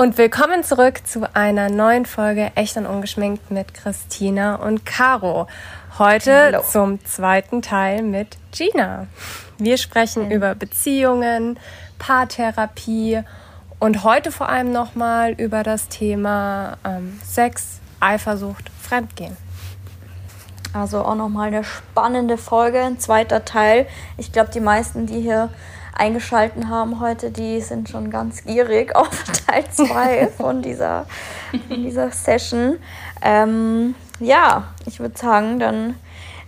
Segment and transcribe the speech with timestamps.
[0.00, 5.46] Und willkommen zurück zu einer neuen Folge Echt und Ungeschminkt mit Christina und Caro.
[5.98, 6.62] Heute Hello.
[6.62, 9.08] zum zweiten Teil mit Gina.
[9.58, 10.30] Wir sprechen mhm.
[10.30, 11.58] über Beziehungen,
[11.98, 13.20] Paartherapie
[13.78, 19.36] und heute vor allem nochmal über das Thema ähm, Sex, Eifersucht, Fremdgehen.
[20.72, 23.86] Also auch nochmal eine spannende Folge, ein zweiter Teil.
[24.16, 25.50] Ich glaube, die meisten, die hier
[25.94, 31.06] eingeschalten haben heute, die sind schon ganz gierig auf Teil 2 von dieser,
[31.68, 32.78] von dieser Session.
[33.22, 35.96] Ähm, ja, ich würde sagen, dann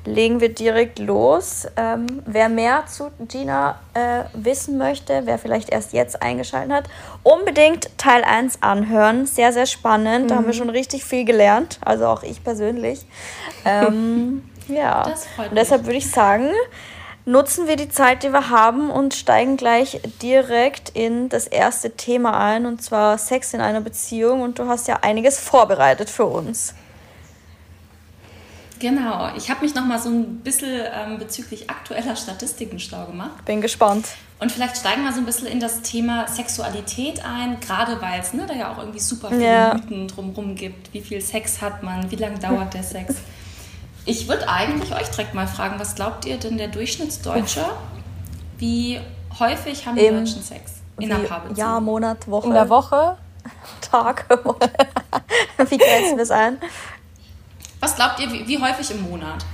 [0.04, 1.66] legen wir direkt los.
[1.76, 6.84] Ähm, wer mehr zu Gina äh, wissen möchte, wer vielleicht erst jetzt eingeschaltet hat,
[7.22, 9.26] unbedingt Teil 1 anhören.
[9.26, 10.24] Sehr, sehr spannend.
[10.24, 10.28] Mhm.
[10.28, 10.58] Da haben wir mhm.
[10.58, 11.78] schon richtig viel gelernt.
[11.84, 13.04] Also auch ich persönlich.
[13.64, 15.04] Ähm, ja,
[15.38, 16.50] und deshalb würde ich sagen,
[17.24, 22.38] nutzen wir die Zeit, die wir haben und steigen gleich direkt in das erste Thema
[22.38, 24.42] ein, und zwar Sex in einer Beziehung.
[24.42, 26.74] Und du hast ja einiges vorbereitet für uns.
[28.82, 33.44] Genau, ich habe mich noch mal so ein bisschen ähm, bezüglich aktueller Statistiken schlau gemacht.
[33.44, 34.08] Bin gespannt.
[34.40, 38.34] Und vielleicht steigen wir so ein bisschen in das Thema Sexualität ein, gerade weil es
[38.34, 39.74] ne, da ja auch irgendwie super viele ja.
[39.74, 40.92] Mythen drumherum gibt.
[40.92, 42.10] Wie viel Sex hat man?
[42.10, 43.14] Wie lange dauert der Sex?
[44.04, 47.64] Ich würde eigentlich euch direkt mal fragen, was glaubt ihr denn der Durchschnittsdeutsche?
[48.58, 49.00] Wie
[49.38, 51.56] häufig haben die Im, Deutschen Sex in einer Paarbeziehung?
[51.56, 52.48] Jahr, Monat, Woche.
[52.48, 53.16] In der Woche?
[53.80, 54.26] Tag.
[55.68, 56.58] wie grenzen wir es ein?
[57.80, 59.44] Was glaubt ihr, wie, wie häufig im Monat?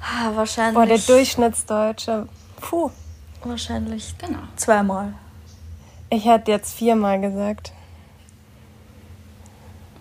[0.00, 0.74] Ah, wahrscheinlich.
[0.74, 2.28] Boah, der Durchschnittsdeutsche.
[2.60, 2.90] Puh.
[3.42, 4.14] Wahrscheinlich.
[4.18, 4.40] Genau.
[4.56, 5.14] Zweimal.
[6.10, 7.72] Ich hätte jetzt viermal gesagt.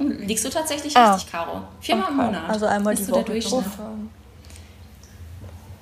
[0.09, 1.13] Liegst du tatsächlich ah.
[1.13, 1.61] richtig, Caro?
[1.79, 2.11] Viermal okay.
[2.11, 2.49] im Monat.
[2.49, 3.23] Also einmal die Woche.
[3.23, 3.65] Der Durchschnitt.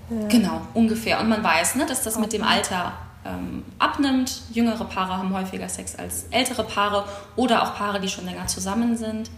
[0.10, 0.28] Ja.
[0.28, 1.20] Genau, ungefähr.
[1.20, 2.24] Und man weiß, ne, dass das okay.
[2.24, 2.94] mit dem Alter
[3.26, 4.42] ähm, abnimmt.
[4.52, 7.06] Jüngere Paare haben häufiger Sex als ältere Paare
[7.36, 9.30] oder auch Paare, die schon länger zusammen sind.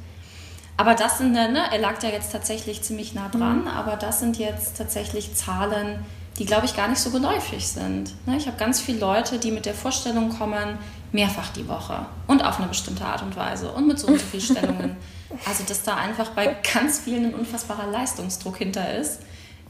[0.77, 3.67] Aber das sind, ne, er lag ja jetzt tatsächlich ziemlich nah dran, mhm.
[3.67, 6.03] aber das sind jetzt tatsächlich Zahlen,
[6.39, 8.15] die, glaube ich, gar nicht so geläufig sind.
[8.25, 8.37] Ne?
[8.37, 10.79] Ich habe ganz viele Leute, die mit der Vorstellung kommen,
[11.13, 14.25] mehrfach die Woche und auf eine bestimmte Art und Weise und mit so und so
[14.25, 14.97] vielen Stellungen.
[15.47, 19.19] Also, dass da einfach bei ganz vielen ein unfassbarer Leistungsdruck hinter ist,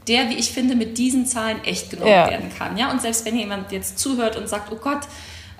[0.06, 2.28] der, wie ich finde, mit diesen Zahlen echt genommen ja.
[2.28, 2.76] werden kann.
[2.76, 2.90] Ja?
[2.90, 5.00] Und selbst wenn jemand jetzt zuhört und sagt, oh Gott,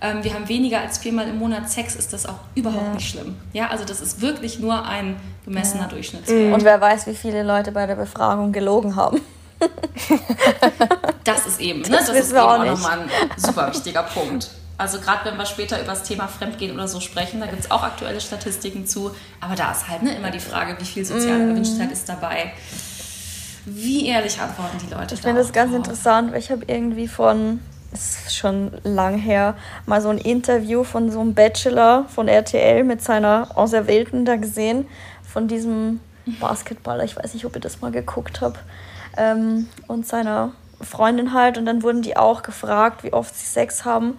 [0.03, 2.95] ähm, wir haben weniger als viermal im Monat Sex, ist das auch überhaupt ja.
[2.95, 3.37] nicht schlimm.
[3.55, 5.16] Ja, also das ist wirklich nur ein
[5.47, 5.89] gemessener ja.
[5.89, 6.53] Durchschnittswert.
[6.53, 9.22] Und wer weiß, wie viele Leute bei der Befragung gelogen haben.
[11.25, 11.89] das ist eben, ne?
[11.89, 13.09] das, das ist eben auch, auch nochmal ein
[13.39, 14.51] super wichtiger Punkt.
[14.76, 17.70] Also gerade wenn wir später über das Thema Fremdgehen oder so sprechen, da gibt es
[17.70, 19.14] auch aktuelle Statistiken zu.
[19.40, 21.50] Aber da ist halt ne, immer die Frage, wie viel soziale mm.
[21.50, 22.52] Erwünschtheit ist dabei.
[23.66, 25.78] Wie ehrlich antworten die Leute Ich finde das ganz drauf?
[25.78, 27.60] interessant, weil ich habe irgendwie von,
[27.92, 32.84] das ist schon lang her, mal so ein Interview von so einem Bachelor von RTL
[32.84, 34.86] mit seiner Auserwählten da gesehen,
[35.22, 36.00] von diesem
[36.41, 37.04] Basketballer.
[37.04, 38.58] Ich weiß nicht, ob ihr das mal geguckt habt
[39.16, 41.58] ähm, und seiner Freundin halt.
[41.58, 44.18] Und dann wurden die auch gefragt, wie oft sie Sex haben.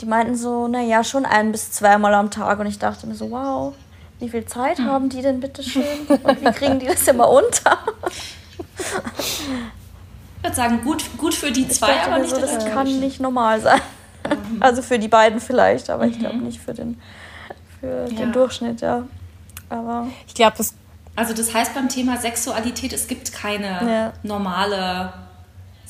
[0.00, 2.58] Die meinten so, naja, schon ein bis zweimal am Tag.
[2.58, 3.74] Und ich dachte mir so, wow,
[4.18, 4.86] wie viel Zeit hm.
[4.86, 6.06] haben die denn bitte schön?
[6.08, 7.78] Und wie kriegen die das immer unter?
[8.78, 13.60] ich würde sagen, gut, gut für die zwei, aber nicht so, Das kann nicht normal
[13.60, 13.80] sein.
[14.28, 14.62] Mhm.
[14.62, 16.10] Also für die beiden vielleicht, aber mhm.
[16.12, 17.00] ich glaube nicht für den,
[17.80, 18.16] für ja.
[18.16, 19.04] den Durchschnitt, ja.
[19.68, 20.74] Aber ich glaube, das
[21.16, 24.12] also das heißt beim Thema Sexualität, es gibt keine ja.
[24.22, 25.12] normale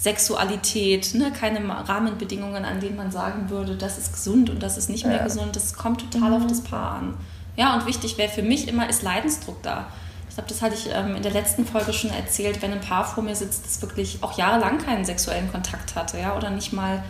[0.04, 1.32] Sexualität, ne?
[1.32, 5.16] keine Rahmenbedingungen, an denen man sagen würde, das ist gesund und das ist nicht mehr
[5.16, 5.24] ja.
[5.24, 5.56] gesund.
[5.56, 6.36] Das kommt total mhm.
[6.36, 7.14] auf das Paar an.
[7.56, 9.86] Ja, und wichtig wäre für mich immer, ist Leidensdruck da.
[10.28, 13.06] Ich glaube, das hatte ich ähm, in der letzten Folge schon erzählt, wenn ein Paar
[13.06, 17.02] vor mir sitzt, das wirklich auch jahrelang keinen sexuellen Kontakt hatte, ja, oder nicht mal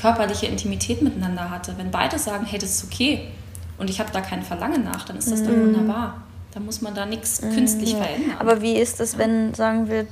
[0.00, 1.74] körperliche Intimität miteinander hatte.
[1.76, 3.28] Wenn beide sagen, hey, das ist okay
[3.76, 5.46] und ich habe da kein Verlangen nach, dann ist das mhm.
[5.46, 6.22] doch wunderbar.
[6.54, 8.38] Da muss man da nichts mhm, künstlich verändern.
[8.38, 10.06] Aber wie ist das, wenn, sagen wir,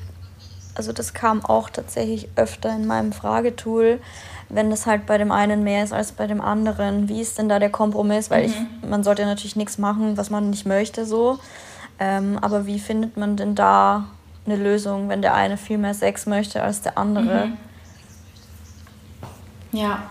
[0.77, 4.01] also das kam auch tatsächlich öfter in meinem Fragetool,
[4.49, 7.09] wenn das halt bei dem einen mehr ist als bei dem anderen.
[7.09, 8.31] Wie ist denn da der Kompromiss?
[8.31, 8.53] Weil mhm.
[8.83, 11.39] ich, man sollte natürlich nichts machen, was man nicht möchte, so.
[11.99, 14.05] Ähm, aber wie findet man denn da
[14.45, 17.47] eine Lösung, wenn der eine viel mehr Sex möchte als der andere?
[17.47, 17.57] Mhm.
[19.73, 20.03] Ja,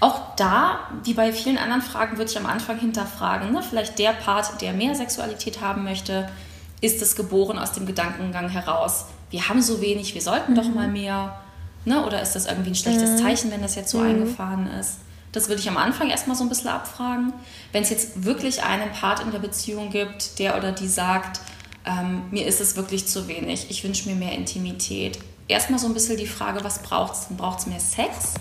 [0.00, 3.52] auch da, wie bei vielen anderen Fragen, würde ich am Anfang hinterfragen.
[3.52, 3.62] Ne?
[3.62, 6.28] Vielleicht der Part, der mehr Sexualität haben möchte,
[6.80, 10.56] ist es geboren aus dem Gedankengang heraus, wir haben so wenig, wir sollten mhm.
[10.56, 11.40] doch mal mehr.
[11.84, 12.04] Ne?
[12.04, 13.18] Oder ist das irgendwie ein schlechtes mhm.
[13.18, 14.08] Zeichen, wenn das jetzt so mhm.
[14.08, 14.98] eingefahren ist?
[15.32, 17.34] Das würde ich am Anfang erstmal so ein bisschen abfragen.
[17.72, 21.40] Wenn es jetzt wirklich einen Part in der Beziehung gibt, der oder die sagt,
[21.84, 25.18] ähm, mir ist es wirklich zu wenig, ich wünsche mir mehr Intimität.
[25.48, 27.26] Erstmal so ein bisschen die Frage, was braucht es?
[27.36, 28.34] Braucht es mehr Sex?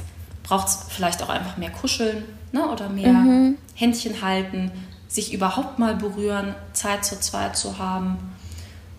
[0.47, 2.69] braucht es vielleicht auch einfach mehr Kuscheln ne?
[2.69, 3.57] oder mehr mhm.
[3.73, 4.71] Händchen halten.
[5.07, 8.17] sich überhaupt mal berühren, Zeit zu zweit zu haben.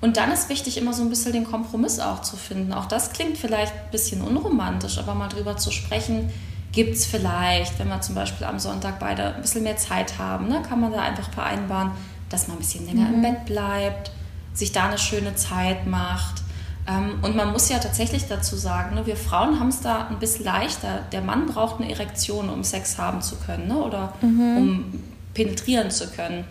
[0.00, 2.72] Und dann ist wichtig, immer so ein bisschen den Kompromiss auch zu finden.
[2.72, 6.30] Auch das klingt vielleicht ein bisschen unromantisch, aber mal drüber zu sprechen,
[6.72, 10.48] gibt es vielleicht, wenn wir zum Beispiel am Sonntag beide ein bisschen mehr Zeit haben,
[10.48, 11.92] ne, kann man da einfach vereinbaren,
[12.28, 13.14] dass man ein bisschen länger mhm.
[13.14, 14.10] im Bett bleibt,
[14.52, 16.42] sich da eine schöne Zeit macht.
[16.86, 20.18] Ähm, und man muss ja tatsächlich dazu sagen, ne, wir Frauen haben es da ein
[20.18, 21.00] bisschen leichter.
[21.12, 24.56] Der Mann braucht eine Erektion, um Sex haben zu können ne, oder mhm.
[24.58, 25.02] um
[25.32, 26.44] penetrieren zu können.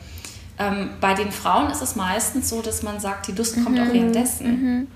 [0.58, 3.86] Ähm, bei den Frauen ist es meistens so, dass man sagt, die Lust kommt auch
[3.86, 3.94] mhm.
[3.94, 4.48] währenddessen.
[4.48, 4.88] Mhm.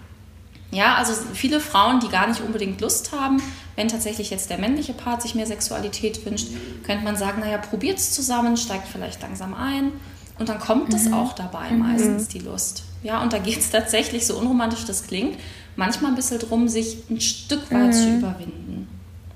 [0.71, 3.41] Ja, also viele Frauen, die gar nicht unbedingt Lust haben,
[3.75, 6.49] wenn tatsächlich jetzt der männliche Part sich mehr Sexualität wünscht,
[6.83, 9.91] könnte man sagen, naja, probiert es zusammen, steigt vielleicht langsam ein
[10.37, 11.15] und dann kommt es mhm.
[11.15, 11.79] auch dabei mhm.
[11.79, 12.83] meistens, die Lust.
[13.01, 15.39] Ja, und da geht es tatsächlich, so unromantisch das klingt,
[15.75, 18.17] manchmal ein bisschen darum, sich ein Stück weit zu mhm.
[18.19, 18.87] überwinden.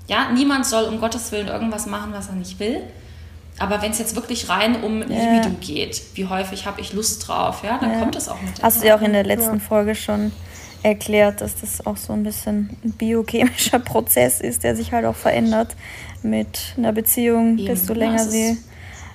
[0.06, 2.82] Ja, niemand soll um Gottes Willen irgendwas machen, was er nicht will.
[3.58, 5.06] Aber wenn es jetzt wirklich rein um ja.
[5.06, 7.98] Libido geht, wie häufig habe ich Lust drauf, ja, dann ja.
[8.00, 9.60] kommt es auch mit Hast du ja auch in der letzten ja.
[9.60, 10.32] Folge schon
[10.82, 15.16] erklärt, dass das auch so ein bisschen ein biochemischer Prozess ist, der sich halt auch
[15.16, 15.76] verändert
[16.22, 17.66] mit einer Beziehung, Eben.
[17.66, 18.58] desto länger sie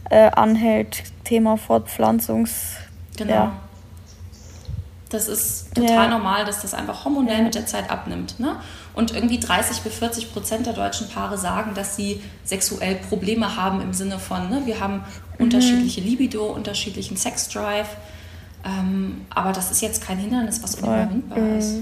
[0.10, 1.04] äh, anhält.
[1.24, 2.78] Thema Fortpflanzungs.
[3.18, 3.34] Genau.
[3.34, 3.52] Ja.
[5.10, 6.08] Das ist total ja.
[6.08, 7.44] normal, dass das einfach hormonell ja.
[7.44, 8.40] mit der Zeit abnimmt.
[8.40, 8.56] Ne?
[9.00, 13.80] Und irgendwie 30 bis 40 Prozent der deutschen Paare sagen, dass sie sexuell Probleme haben
[13.80, 15.46] im Sinne von, ne, wir haben mhm.
[15.46, 17.88] unterschiedliche Libido, unterschiedlichen Sexdrive.
[18.66, 21.57] Ähm, aber das ist jetzt kein Hindernis, was unüberwindbar mhm.
[21.57, 21.75] ist.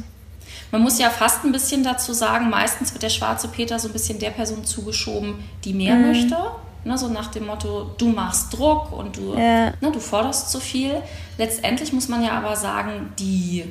[0.71, 3.93] Man muss ja fast ein bisschen dazu sagen, meistens wird der schwarze Peter so ein
[3.93, 6.09] bisschen der Person zugeschoben, die mehr mhm.
[6.09, 6.37] möchte.
[6.85, 9.71] Ne, so nach dem Motto, du machst Druck und du, ja.
[9.71, 11.01] ne, du forderst zu viel.
[11.39, 13.63] Letztendlich muss man ja aber sagen, die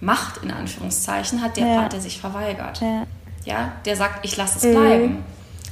[0.00, 1.80] Macht in Anführungszeichen hat der ja.
[1.80, 2.80] Part, der sich verweigert.
[2.80, 3.06] Ja.
[3.44, 4.80] ja der sagt, ich lasse es mhm.
[4.80, 5.24] bleiben.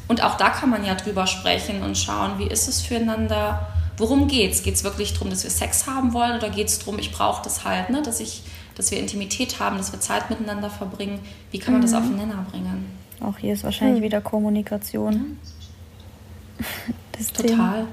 [0.08, 4.28] Und auch da kann man ja drüber sprechen und schauen, wie ist es füreinander, worum
[4.28, 4.62] geht's?
[4.62, 7.42] Geht es wirklich darum, dass wir Sex haben wollen oder geht es darum, ich brauche
[7.42, 8.02] das halt, ne?
[8.02, 8.42] dass, ich,
[8.76, 11.20] dass wir Intimität haben, dass wir Zeit miteinander verbringen?
[11.50, 11.86] Wie kann man mhm.
[11.86, 12.86] das auf den Nenner bringen?
[13.20, 14.04] Auch hier ist wahrscheinlich mhm.
[14.04, 15.38] wieder Kommunikation.
[17.18, 17.48] Das Total.
[17.48, 17.86] Thema.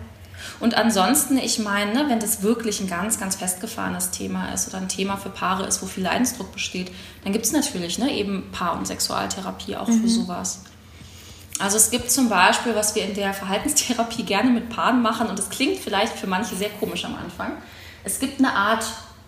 [0.59, 4.89] Und ansonsten, ich meine, wenn das wirklich ein ganz, ganz festgefahrenes Thema ist oder ein
[4.89, 6.91] Thema für Paare ist, wo viel Leidensdruck besteht,
[7.23, 10.01] dann gibt es natürlich ne, eben Paar- und Sexualtherapie auch mhm.
[10.01, 10.61] für sowas.
[11.59, 15.37] Also es gibt zum Beispiel, was wir in der Verhaltenstherapie gerne mit Paaren machen, und
[15.37, 17.53] das klingt vielleicht für manche sehr komisch am Anfang.
[18.03, 18.85] Es gibt eine Art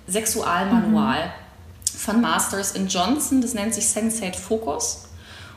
[0.07, 1.97] Sexualmanual mhm.
[1.97, 5.04] von Masters in Johnson, das nennt sich Sensate Focus.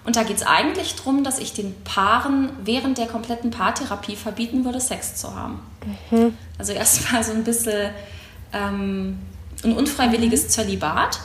[0.08, 4.64] Und da geht es eigentlich darum, dass ich den Paaren während der kompletten Paartherapie verbieten
[4.64, 5.60] würde, Sex zu haben.
[6.10, 6.34] Mhm.
[6.56, 7.90] Also erstmal so ein bisschen
[8.54, 9.18] ähm,
[9.62, 10.48] ein unfreiwilliges mhm.
[10.48, 11.20] Zölibat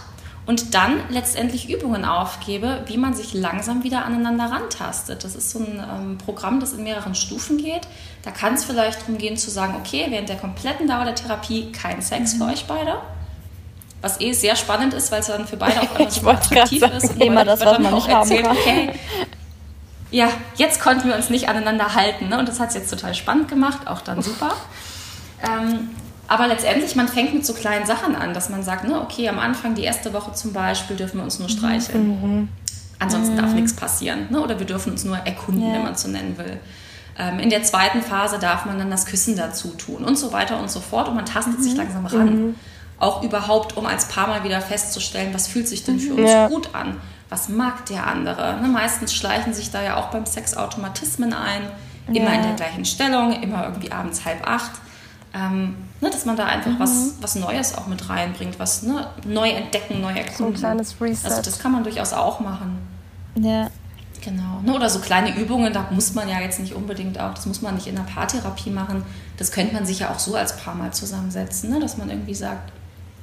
[0.47, 5.23] und dann letztendlich Übungen aufgebe, wie man sich langsam wieder aneinander rantastet.
[5.23, 7.87] Das ist so ein ähm, Programm, das in mehreren Stufen geht.
[8.23, 11.71] Da kann es vielleicht darum gehen zu sagen, okay, während der kompletten Dauer der Therapie
[11.71, 12.37] kein Sex mhm.
[12.39, 12.97] für euch beide.
[14.03, 16.97] Was eh sehr spannend ist, weil es dann für beide auch einmal super attraktiv sagen,
[16.97, 17.13] ist.
[17.13, 18.89] Und immer das, was man nicht erzählt, haben kann.
[18.89, 18.99] Okay,
[20.13, 22.29] ja, jetzt konnten wir uns nicht aneinander halten.
[22.29, 22.37] Ne?
[22.37, 24.53] Und das hat es jetzt total spannend gemacht, auch dann super.
[25.41, 25.89] Ähm,
[26.27, 29.39] aber letztendlich, man fängt mit so kleinen Sachen an, dass man sagt, ne, okay, am
[29.39, 32.07] Anfang, die erste Woche zum Beispiel, dürfen wir uns nur streicheln.
[32.07, 32.49] Mhm.
[32.99, 33.39] Ansonsten mhm.
[33.39, 34.27] darf nichts passieren.
[34.29, 34.39] Ne?
[34.39, 35.73] Oder wir dürfen uns nur erkunden, ja.
[35.73, 36.59] wenn man es so nennen will.
[37.17, 40.59] Ähm, in der zweiten Phase darf man dann das Küssen dazu tun und so weiter
[40.59, 41.07] und so fort.
[41.07, 41.63] Und man tastet mhm.
[41.63, 42.55] sich langsam ran.
[42.97, 43.03] Mhm.
[43.03, 46.47] Auch überhaupt, um als Paar mal wieder festzustellen, was fühlt sich denn für uns ja.
[46.47, 46.99] gut an?
[47.29, 48.59] Was mag der andere?
[48.61, 48.67] Ne?
[48.67, 51.63] Meistens schleichen sich da ja auch beim Sex Automatismen ein.
[52.07, 52.33] Immer ja.
[52.33, 54.71] in der gleichen Stellung, immer irgendwie abends halb acht.
[55.33, 56.79] Ähm, ne, dass man da einfach mhm.
[56.79, 60.35] was, was Neues auch mit reinbringt, was ne, neu entdecken, neu erkunden.
[60.37, 61.25] So ein kleines Reset.
[61.25, 62.77] Also das kann man durchaus auch machen.
[63.35, 63.69] Ja.
[64.23, 64.61] Genau.
[64.63, 67.61] Ne, oder so kleine Übungen, da muss man ja jetzt nicht unbedingt auch, das muss
[67.61, 69.03] man nicht in der Paartherapie machen.
[69.37, 72.35] Das könnte man sich ja auch so als Paar mal zusammensetzen, ne, dass man irgendwie
[72.35, 72.71] sagt,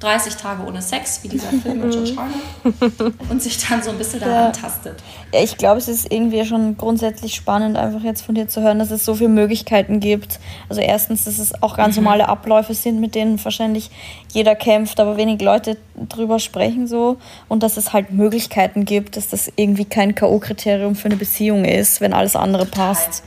[0.01, 3.97] 30 Tage ohne Sex, wie dieser Film mit George Harner, und sich dann so ein
[3.97, 4.51] bisschen daran ja.
[4.51, 5.01] tastet.
[5.33, 8.79] Ja, ich glaube, es ist irgendwie schon grundsätzlich spannend, einfach jetzt von dir zu hören,
[8.79, 10.39] dass es so viele Möglichkeiten gibt.
[10.69, 12.03] Also erstens, dass es auch ganz mhm.
[12.03, 13.91] normale Abläufe sind, mit denen wahrscheinlich
[14.33, 15.77] jeder kämpft, aber wenig Leute
[16.09, 17.17] drüber sprechen so.
[17.47, 22.01] Und dass es halt Möglichkeiten gibt, dass das irgendwie kein K.O.-Kriterium für eine Beziehung ist,
[22.01, 22.95] wenn alles andere Total.
[22.95, 23.23] passt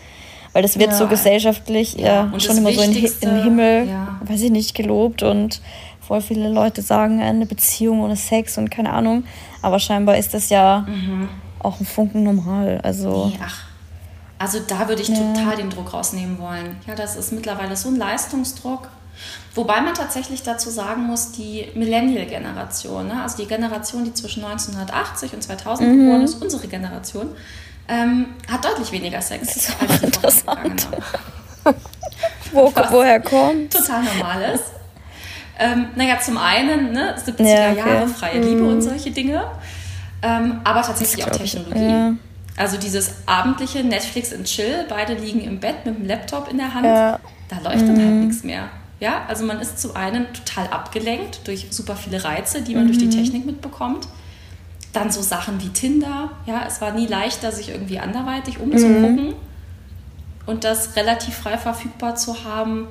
[0.54, 0.96] weil das wird ja.
[0.96, 4.20] so gesellschaftlich ja, ja schon immer so in, in Himmel, ja.
[4.24, 5.60] weiß ich nicht, gelobt und
[6.06, 9.24] voll viele Leute sagen, eine Beziehung ohne Sex und keine Ahnung.
[9.62, 11.28] Aber scheinbar ist das ja mhm.
[11.58, 12.80] auch ein Funken normal.
[12.82, 13.64] Also, nee, ach.
[14.38, 15.16] also da würde ich ja.
[15.16, 16.76] total den Druck rausnehmen wollen.
[16.86, 18.88] Ja, das ist mittlerweile so ein Leistungsdruck.
[19.54, 23.22] Wobei man tatsächlich dazu sagen muss, die Millennial-Generation, ne?
[23.22, 25.98] also die Generation, die zwischen 1980 und 2000 mhm.
[25.98, 27.28] geboren ist, unsere Generation,
[27.86, 30.88] ähm, hat deutlich weniger Sex als die interessant.
[32.52, 33.72] Wo, woher kommt?
[33.72, 34.64] Total normal ist.
[35.58, 37.78] Ähm, naja, zum einen ne, 70er ja, okay.
[37.78, 38.48] Jahre, freie mhm.
[38.48, 39.44] Liebe und solche Dinge.
[40.22, 41.78] Ähm, aber tatsächlich auch Technologie.
[41.78, 42.12] Ich, ja.
[42.56, 46.72] Also dieses abendliche Netflix und Chill, beide liegen im Bett mit dem Laptop in der
[46.72, 47.18] Hand, ja.
[47.48, 47.86] da läuft mhm.
[47.88, 48.26] dann halt mhm.
[48.26, 48.68] nichts mehr.
[49.00, 52.88] Ja, also man ist zum einen total abgelenkt durch super viele Reize, die man mhm.
[52.88, 53.10] durch die mhm.
[53.10, 54.08] Technik mitbekommt.
[54.92, 56.30] Dann so Sachen wie Tinder.
[56.46, 59.34] Ja, es war nie leichter, sich irgendwie anderweitig umzugucken mhm.
[60.46, 62.86] und das relativ frei verfügbar zu haben.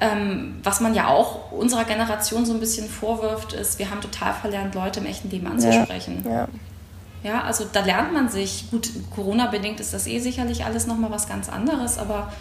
[0.00, 4.32] Ähm, was man ja auch unserer Generation so ein bisschen vorwirft, ist, wir haben total
[4.32, 6.22] verlernt, Leute im echten Leben anzusprechen.
[6.24, 6.48] Ja, ja.
[7.24, 8.70] Ja, also da lernt man sich.
[8.70, 12.32] Gut, Corona-bedingt ist das eh sicherlich alles nochmal was ganz anderes, aber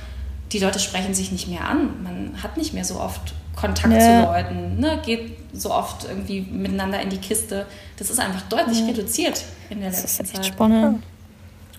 [0.52, 2.04] die Leute sprechen sich nicht mehr an.
[2.04, 4.00] Man hat nicht mehr so oft Kontakt ja.
[4.00, 5.02] zu Leuten, ne?
[5.04, 7.66] geht so oft irgendwie miteinander in die Kiste.
[7.98, 10.46] Das ist einfach deutlich reduziert in der letzten das ist echt Zeit.
[10.46, 11.04] Spannend.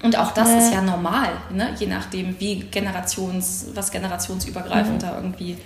[0.02, 0.58] Und auch das ja.
[0.58, 1.74] ist ja normal, ne?
[1.78, 5.56] je nachdem, wie Generations, was generationsübergreifend da irgendwie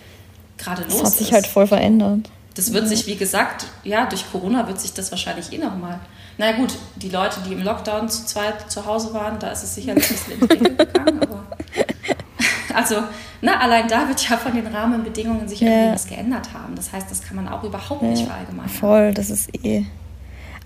[0.56, 1.02] gerade los ist.
[1.02, 2.30] Das hat sich halt voll verändert.
[2.54, 6.00] Das wird sich, wie gesagt, ja, durch Corona wird sich das wahrscheinlich eh nochmal
[6.38, 9.74] na gut, die Leute, die im Lockdown zu zweit zu Hause waren, da ist es
[9.74, 11.46] sicherlich ein bisschen in die gegangen, aber
[12.74, 12.96] also
[13.42, 15.68] ne, allein da wird ja von den Rahmenbedingungen sich ja.
[15.68, 16.74] irgendwie was geändert haben.
[16.74, 18.08] Das heißt, das kann man auch überhaupt ja.
[18.08, 18.70] nicht verallgemeinern.
[18.70, 19.84] Voll, das ist eh.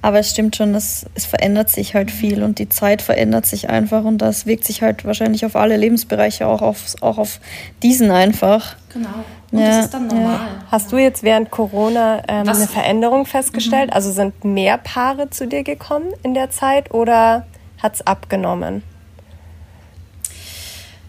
[0.07, 3.71] Aber es stimmt schon, es, es verändert sich halt viel und die Zeit verändert sich
[3.71, 7.41] einfach und das wirkt sich halt wahrscheinlich auf alle Lebensbereiche, auch auf, auch auf
[7.83, 8.77] diesen einfach.
[8.95, 9.09] Genau.
[9.51, 10.37] Und ja, das ist dann normal.
[10.37, 10.65] Ja.
[10.71, 13.89] Hast du jetzt während Corona ähm, eine Veränderung festgestellt?
[13.89, 13.95] Mhm.
[13.95, 17.45] Also sind mehr Paare zu dir gekommen in der Zeit oder
[17.83, 18.85] hat es abgenommen?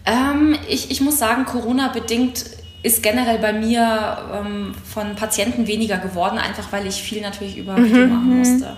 [0.06, 2.46] Ähm, ich, ich muss sagen, Corona-bedingt
[2.82, 7.76] ist generell bei mir ähm, von Patienten weniger geworden, einfach weil ich viel natürlich über
[7.76, 7.84] mhm.
[7.84, 8.38] Video machen mhm.
[8.38, 8.76] musste.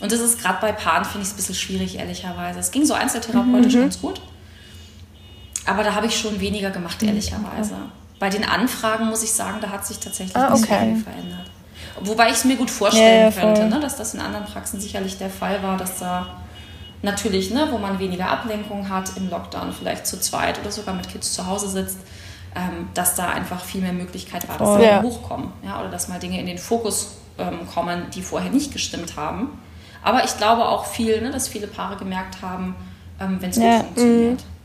[0.00, 2.58] Und das ist gerade bei Paaren, finde ich es ein bisschen schwierig, ehrlicherweise.
[2.58, 3.80] Es ging so einzeltherapeutisch mhm.
[3.80, 4.20] ganz gut.
[5.66, 7.08] Aber da habe ich schon weniger gemacht, mhm.
[7.08, 7.74] ehrlicherweise.
[7.74, 7.92] Okay.
[8.18, 10.94] Bei den Anfragen muss ich sagen, da hat sich tatsächlich ah, okay.
[10.94, 11.50] viel verändert.
[12.00, 15.18] Wobei ich es mir gut vorstellen ja, könnte, ne, dass das in anderen Praxen sicherlich
[15.18, 16.40] der Fall war, dass da
[17.02, 21.08] natürlich, ne, wo man weniger Ablenkung hat im Lockdown, vielleicht zu zweit oder sogar mit
[21.08, 21.98] Kids zu Hause sitzt,
[22.54, 25.02] ähm, dass da einfach viel mehr Möglichkeit war, dass oh, ja.
[25.02, 25.52] hochkommen.
[25.62, 29.58] Ja, oder dass mal Dinge in den Fokus ähm, kommen, die vorher nicht gestimmt haben.
[30.02, 32.74] Aber ich glaube auch viel, ne, dass viele Paare gemerkt haben,
[33.20, 33.78] ähm, wenn es ja.
[33.78, 34.40] gut funktioniert.
[34.40, 34.60] Mhm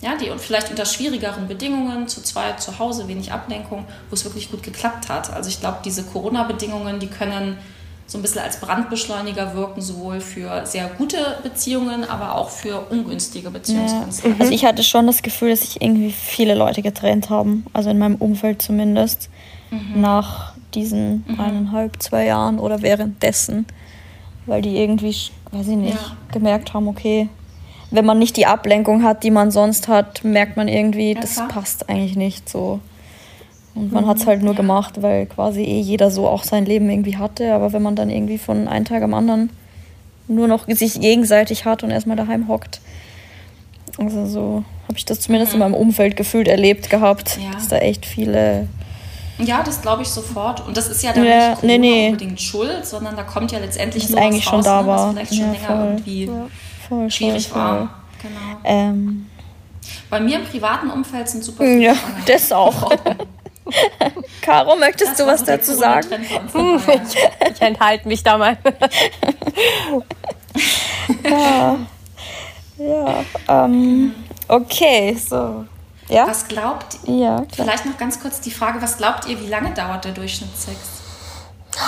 [0.00, 4.24] ja, die und vielleicht unter schwierigeren Bedingungen, zu zweit, zu Hause, wenig Ablenkung, wo es
[4.24, 5.32] wirklich gut geklappt hat.
[5.32, 7.58] Also ich glaube, diese Corona-Bedingungen, die können
[8.06, 13.50] so ein bisschen als Brandbeschleuniger wirken, sowohl für sehr gute Beziehungen, aber auch für ungünstige
[13.50, 14.38] Beziehungskonstellationen.
[14.38, 14.44] Ja.
[14.44, 17.98] Also ich hatte schon das Gefühl, dass sich irgendwie viele Leute getrennt haben, also in
[17.98, 19.28] meinem Umfeld zumindest,
[19.70, 20.00] mhm.
[20.00, 21.40] nach diesen mhm.
[21.40, 23.66] eineinhalb, zwei Jahren oder währenddessen,
[24.48, 25.14] weil die irgendwie,
[25.52, 26.16] weiß ich nicht, ja.
[26.32, 27.28] gemerkt haben, okay,
[27.90, 31.34] wenn man nicht die Ablenkung hat, die man sonst hat, merkt man irgendwie, ja, das
[31.34, 31.48] klar.
[31.48, 32.80] passt eigentlich nicht so.
[33.74, 34.56] Und man mhm, hat es halt nur ja.
[34.56, 37.54] gemacht, weil quasi eh jeder so auch sein Leben irgendwie hatte.
[37.54, 39.50] Aber wenn man dann irgendwie von einem Tag am anderen
[40.26, 42.80] nur noch sich gegenseitig hat und erstmal daheim hockt,
[43.96, 45.62] also so habe ich das zumindest mhm.
[45.62, 47.52] in meinem Umfeld gefühlt erlebt gehabt, ja.
[47.52, 48.68] dass da echt viele.
[49.38, 50.66] Ja, das glaube ich sofort.
[50.66, 52.06] Und das ist ja dann ja, nicht nee, nee.
[52.08, 54.88] unbedingt schuld, sondern da kommt ja letztendlich das nur eigentlich was raus, schon da ne,
[54.88, 55.10] war.
[55.12, 55.86] vielleicht schon länger voll.
[55.86, 56.30] irgendwie
[56.88, 57.90] voll, schwierig voll, war.
[58.20, 58.60] Genau.
[58.64, 59.26] Ähm,
[60.10, 62.22] Bei mir im privaten Umfeld sind super viele Ja, Fragen.
[62.26, 62.90] das auch.
[64.42, 66.08] Caro, möchtest das du was dazu sagen?
[66.22, 68.56] ich, ich enthalte mich da mal.
[71.22, 71.76] ja,
[72.78, 74.14] ja ähm,
[74.48, 75.66] okay, so.
[76.08, 76.26] Ja?
[76.26, 77.14] Was glaubt ihr?
[77.14, 80.78] Ja, vielleicht noch ganz kurz die Frage, was glaubt ihr, wie lange dauert der Durchschnittssex?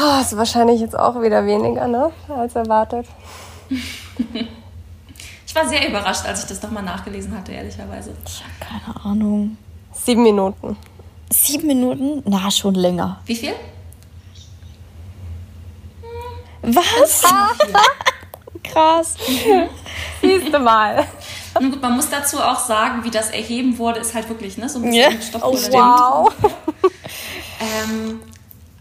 [0.01, 2.11] Oh, ist wahrscheinlich jetzt auch wieder weniger, ne?
[2.29, 3.07] Als erwartet.
[5.51, 8.15] Ich war sehr überrascht, als ich das nochmal nachgelesen hatte, ehrlicherweise.
[8.25, 8.53] Ich habe
[8.85, 9.57] keine Ahnung.
[9.93, 10.77] Sieben Minuten.
[11.29, 12.23] Sieben Minuten?
[12.25, 13.19] Na, schon länger.
[13.27, 13.55] Wie viel?
[16.63, 17.23] Was?
[18.63, 19.17] Krass.
[20.23, 21.05] Siehst du mal.
[21.61, 24.69] Nun gut, man muss dazu auch sagen, wie das erheben wurde, ist halt wirklich ne,
[24.69, 25.11] so ein bisschen yeah.
[25.11, 25.43] mit Stoff.
[25.45, 26.33] Oh, wow.
[27.61, 28.21] ähm,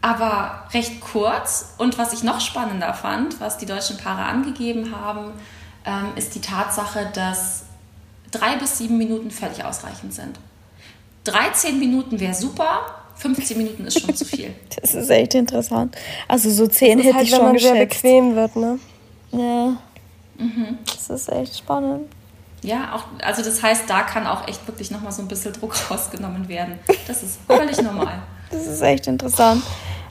[0.01, 1.74] aber recht kurz.
[1.77, 5.33] Und was ich noch spannender fand, was die deutschen Paare angegeben haben,
[5.86, 7.63] ähm, ist die Tatsache, dass
[8.31, 10.39] drei bis sieben Minuten völlig ausreichend sind.
[11.25, 12.81] 13 Minuten wäre super,
[13.15, 14.53] 15 Minuten ist schon zu viel.
[14.81, 15.98] Das ist echt interessant.
[16.29, 17.74] Also so 10 hätte halt, ich schon wenn man geschätzt.
[17.74, 18.79] sehr bequem wird, ne?
[19.31, 19.77] Ja.
[20.38, 20.77] Mhm.
[20.86, 22.07] Das ist echt spannend.
[22.62, 25.75] Ja, auch, also das heißt, da kann auch echt wirklich nochmal so ein bisschen Druck
[25.92, 26.80] rausgenommen werden.
[27.08, 28.22] Das ist völlig normal.
[28.51, 29.63] Das ist echt interessant.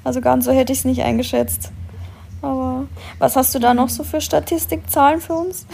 [0.04, 1.70] Also ganz so hätte ich es nicht eingeschätzt.
[2.40, 2.86] Aber
[3.18, 5.66] was hast du da noch so für Statistikzahlen für uns?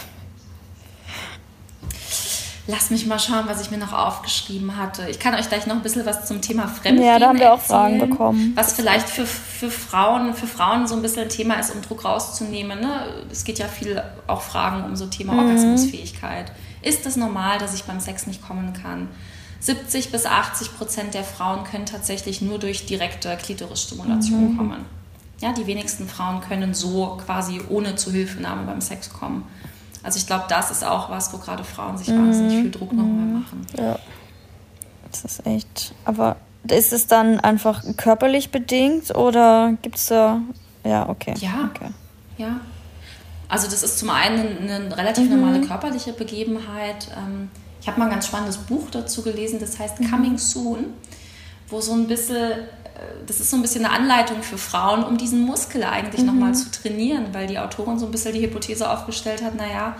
[2.67, 5.07] Lass mich mal schauen, was ich mir noch aufgeschrieben hatte.
[5.11, 7.53] Ich kann euch gleich noch ein bisschen was zum Thema Fremdgehen Ja, da haben wir
[7.53, 8.53] auch erzählen, Fragen bekommen.
[8.55, 12.07] Was vielleicht für, für, Frauen, für Frauen so ein bisschen ein Thema ist, um Druck
[12.07, 12.81] rauszunehmen.
[12.81, 13.07] Ne?
[13.31, 15.41] Es geht ja viel auch Fragen um so Thema Mhm.
[15.41, 16.53] Orgasmusfähigkeit.
[16.81, 19.09] Ist es normal, dass ich beim Sex nicht kommen kann?
[19.61, 24.57] 70 bis 80 Prozent der Frauen können tatsächlich nur durch direkte Klitorisstimulation Mhm.
[24.57, 24.85] kommen.
[25.41, 29.45] Ja, die wenigsten Frauen können so quasi ohne Zuhilfenahme beim Sex kommen.
[30.05, 33.41] Also ich glaube, das ist auch was, wo gerade Frauen sich wahnsinnig viel Druck nochmal
[33.41, 33.67] machen.
[33.79, 33.99] Ja.
[35.11, 35.95] Das ist echt.
[36.05, 36.37] Aber
[36.69, 40.41] ist es dann einfach körperlich bedingt oder gibt es da.
[40.85, 41.35] Ja, okay.
[41.39, 41.71] Ja.
[41.75, 41.91] Okay.
[42.37, 42.61] Ja.
[43.49, 47.09] Also das ist zum einen eine relativ normale körperliche Begebenheit.
[47.17, 47.49] Ähm,
[47.81, 50.87] Ich habe mal ein ganz spannendes Buch dazu gelesen, das heißt Coming Soon,
[51.69, 52.53] wo so ein bisschen,
[53.27, 56.71] das ist so ein bisschen eine Anleitung für Frauen, um diesen Muskel eigentlich nochmal zu
[56.71, 59.97] trainieren, weil die Autorin so ein bisschen die Hypothese aufgestellt hat, naja,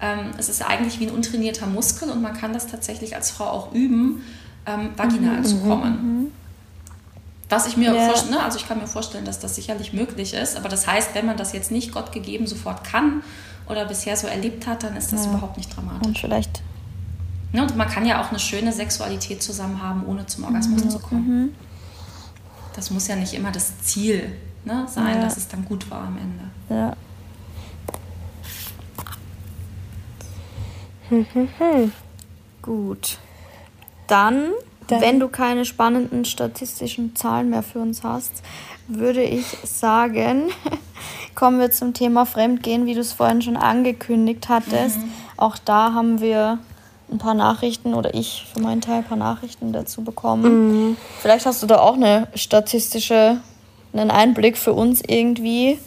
[0.00, 3.44] ähm, es ist eigentlich wie ein untrainierter Muskel und man kann das tatsächlich als Frau
[3.46, 4.22] auch üben,
[4.66, 6.32] ähm, vaginal zu kommen.
[7.48, 8.06] Was ich mir Ja.
[8.08, 11.14] vorstelle, ne, also ich kann mir vorstellen, dass das sicherlich möglich ist, aber das heißt,
[11.14, 13.22] wenn man das jetzt nicht Gott gegeben sofort kann
[13.68, 15.30] oder bisher so erlebt hat, dann ist das Ja.
[15.30, 16.06] überhaupt nicht dramatisch.
[16.08, 16.62] Und vielleicht.
[17.52, 20.98] Ne, und man kann ja auch eine schöne Sexualität zusammen haben, ohne zum Orgasmus zu
[20.98, 21.54] kommen.
[22.76, 25.22] Das muss ja nicht immer das Ziel ne, sein, Ja.
[25.22, 26.44] dass es dann gut war am Ende.
[26.68, 26.96] Ja.
[32.62, 33.18] Gut.
[34.06, 34.50] Dann,
[34.86, 38.42] Dann- wenn du keine spannenden statistischen Zahlen mehr für uns hast,
[38.88, 40.50] würde ich sagen,
[41.34, 44.98] kommen wir zum Thema Fremdgehen, wie du es vorhin schon angekündigt hattest.
[45.36, 46.58] Auch da haben wir
[47.10, 50.96] ein paar Nachrichten oder ich für meinen Teil ein paar Nachrichten dazu bekommen.
[51.20, 53.38] Vielleicht hast du da auch eine statistische,
[53.92, 55.78] einen Einblick für uns irgendwie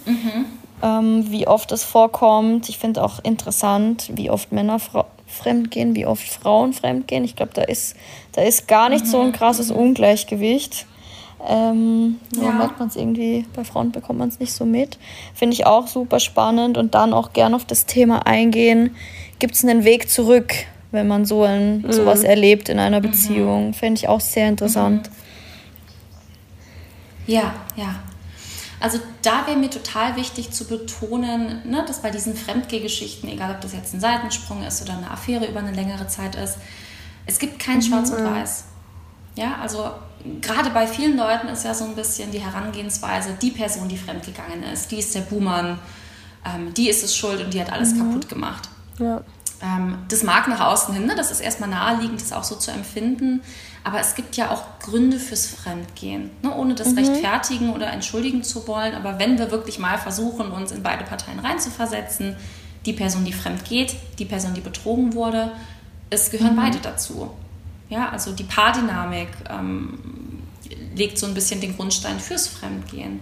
[0.82, 2.70] ähm, wie oft es vorkommt.
[2.70, 4.80] Ich finde auch interessant, wie oft Männer
[5.28, 7.24] fremdgehen, wie oft Frauen fremdgehen.
[7.24, 7.96] Ich glaube, da ist,
[8.32, 10.86] da ist gar nicht so ein krasses Ungleichgewicht.
[11.48, 12.52] Ähm, Ja.
[12.52, 14.98] merkt man es irgendwie, bei Frauen bekommt man es nicht so mit.
[15.34, 18.96] Finde ich auch super spannend und dann auch gern auf das Thema eingehen.
[19.40, 20.54] Gibt es einen Weg zurück,
[20.92, 23.74] wenn man so ein, sowas erlebt in einer Beziehung?
[23.74, 25.10] Finde ich auch sehr interessant.
[27.28, 27.96] Ja, ja.
[28.80, 33.62] Also da wäre mir total wichtig zu betonen, ne, dass bei diesen Fremdgehgeschichten, egal ob
[33.62, 36.58] das jetzt ein Seitensprung ist oder eine Affäre über eine längere Zeit ist,
[37.26, 38.64] es gibt kein Schwarz und Weiß.
[39.36, 39.92] Ja, also
[40.42, 44.64] gerade bei vielen Leuten ist ja so ein bisschen die Herangehensweise, die Person, die fremdgegangen
[44.64, 45.78] ist, die ist der Buhmann,
[46.46, 48.70] ähm, die ist es schuld und die hat alles kaputt gemacht.
[48.98, 49.22] Ja.
[49.62, 51.16] Ähm, das mag nach außen hin, ne?
[51.16, 53.42] das ist erstmal naheliegend, das auch so zu empfinden.
[53.84, 56.54] Aber es gibt ja auch Gründe fürs Fremdgehen, ne?
[56.54, 58.94] ohne das rechtfertigen oder entschuldigen zu wollen.
[58.94, 62.36] Aber wenn wir wirklich mal versuchen, uns in beide Parteien reinzuversetzen,
[62.86, 65.52] die Person, die fremd geht, die Person, die betrogen wurde,
[66.10, 67.32] es gehören beide dazu.
[67.90, 70.00] Ja, also die Paardynamik ähm,
[70.96, 73.20] legt so ein bisschen den Grundstein fürs Fremdgehen.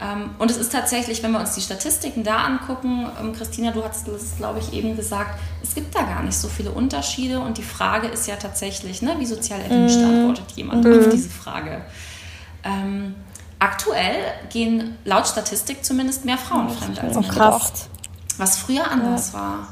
[0.00, 3.82] Ähm, und es ist tatsächlich, wenn wir uns die Statistiken da angucken, ähm, Christina, du
[3.82, 7.40] hast das, glaube ich, eben gesagt, es gibt da gar nicht so viele Unterschiede.
[7.40, 11.82] Und die Frage ist ja tatsächlich, ne, wie sozial erwünscht antwortet jemand auf diese Frage.
[12.62, 13.14] Ähm,
[13.58, 14.16] aktuell
[14.52, 17.60] gehen laut Statistik zumindest mehr Frauen fremd als Männer
[18.36, 19.66] was früher anders war.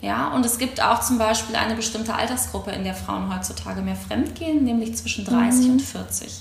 [0.00, 3.96] Ja, und es gibt auch zum Beispiel eine bestimmte Altersgruppe, in der Frauen heutzutage mehr
[3.96, 6.40] fremdgehen, nämlich zwischen 30 und 40.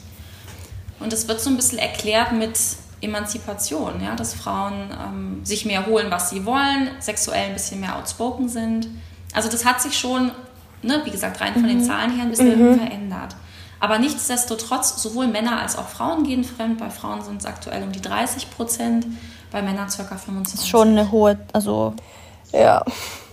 [1.02, 2.58] Und es wird so ein bisschen erklärt mit
[3.02, 7.96] Emanzipation, ja, dass Frauen ähm, sich mehr holen, was sie wollen, sexuell ein bisschen mehr
[7.98, 8.88] outspoken sind.
[9.34, 10.32] Also das hat sich schon,
[10.82, 13.36] ne, wie gesagt, rein von den Zahlen her ein bisschen verändert.
[13.80, 16.80] Aber nichtsdestotrotz, sowohl Männer als auch Frauen gehen fremd.
[16.80, 19.08] Bei Frauen sind es aktuell um die 30 Prozent,
[19.52, 20.04] bei Männern ca.
[20.18, 20.70] 25.
[20.70, 21.94] Schon eine hohe, also
[22.52, 22.84] Ja.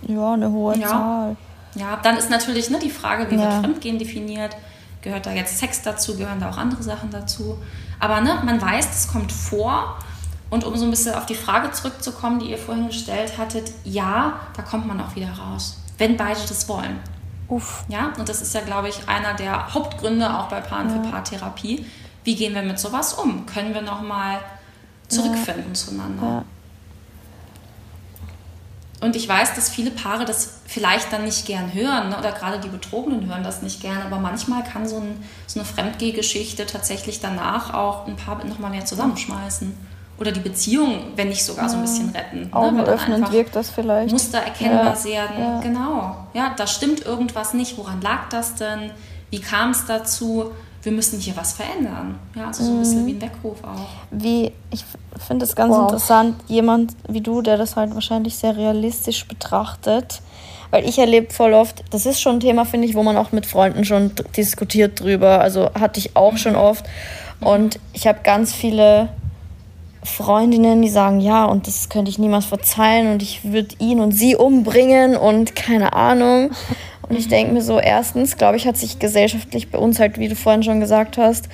[0.07, 0.89] ja, eine hohe Ja.
[0.89, 1.37] Zahl.
[1.75, 3.43] Ja, dann ist natürlich ne, die Frage, wie Ja.
[3.43, 4.57] wird Fremdgehen definiert?
[5.03, 6.17] Gehört da jetzt Sex dazu?
[6.17, 7.59] Gehören da auch andere Sachen dazu?
[7.99, 9.99] Aber ne, man weiß, das kommt vor.
[10.49, 14.41] Und um so ein bisschen auf die Frage zurückzukommen, die ihr vorhin gestellt hattet, ja,
[14.57, 17.01] da kommt man auch wieder raus, wenn beide das wollen.
[17.49, 17.85] Uff.
[17.89, 21.85] Ja, und das ist ja, glaube ich, einer der Hauptgründe auch bei Paaren für Paartherapie.
[22.25, 23.47] Wie gehen wir mit sowas um?
[23.47, 24.39] Können wir nochmal
[25.09, 26.23] zurückfinden zueinander?
[26.23, 26.45] Ja.
[29.01, 32.19] Und ich weiß, dass viele Paare das vielleicht dann nicht gern hören ne?
[32.19, 35.69] oder gerade die Betrogenen hören das nicht gern, aber manchmal kann so, ein, so eine
[35.69, 39.77] Fremdgehgeschichte tatsächlich danach auch ein Paar nochmal mehr zusammenschmeißen.
[40.19, 42.51] Oder die Beziehung, wenn nicht sogar so ein bisschen retten.
[42.51, 44.13] Augen Weil dann öffnend einfach wirkt das vielleicht.
[44.13, 45.39] Muster erkennbar Ja, werden.
[45.39, 45.61] ja.
[45.61, 46.17] Genau.
[46.33, 47.77] Ja, da stimmt irgendwas nicht.
[47.77, 48.93] Woran lag das denn?
[49.29, 50.53] Wie kam es dazu?
[50.87, 52.15] Wir müssen hier was verändern.
[52.37, 52.81] Ja, also so ein Mhm.
[52.81, 53.89] bisschen wie ein Weckruf auch.
[54.13, 54.85] Wie, ich
[55.27, 55.83] finde es ganz Wow.
[55.83, 60.23] interessant, jemand wie du, der das halt wahrscheinlich sehr realistisch betrachtet.
[60.73, 63.31] weil ich erlebe voll oft, das ist schon ein Thema, finde ich, wo man auch
[63.33, 65.41] mit Freunden schon diskutiert drüber.
[65.41, 66.85] Also hatte ich auch schon oft.
[67.41, 69.09] Und ich habe ganz viele
[70.03, 74.13] Freundinnen, die sagen, ja, und das könnte ich niemals verzeihen und ich würde ihn und
[74.13, 76.51] sie umbringen und keine Ahnung.
[77.09, 80.29] Und ich denke mir so, erstens, glaube ich, hat sich gesellschaftlich bei uns halt, wie
[80.29, 81.49] du vorhin schon gesagt hast,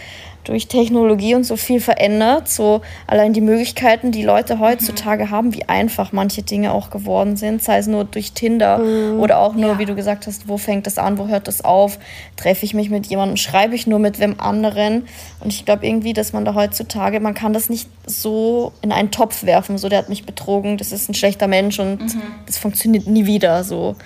[0.44, 2.48] durch Technologie und so viel verändert.
[2.48, 5.30] So allein die Möglichkeiten, die Leute heutzutage mhm.
[5.30, 9.20] haben, wie einfach manche Dinge auch geworden sind, sei es nur durch Tinder mhm.
[9.20, 9.78] oder auch nur, ja.
[9.78, 11.98] wie du gesagt hast, wo fängt das an, wo hört das auf,
[12.36, 15.06] treffe ich mich mit jemandem, schreibe ich nur mit wem anderen.
[15.40, 19.10] Und ich glaube irgendwie, dass man da heutzutage, man kann das nicht so in einen
[19.10, 22.22] Topf werfen, so der hat mich betrogen, das ist ein schlechter Mensch und mhm.
[22.46, 23.96] das funktioniert nie wieder so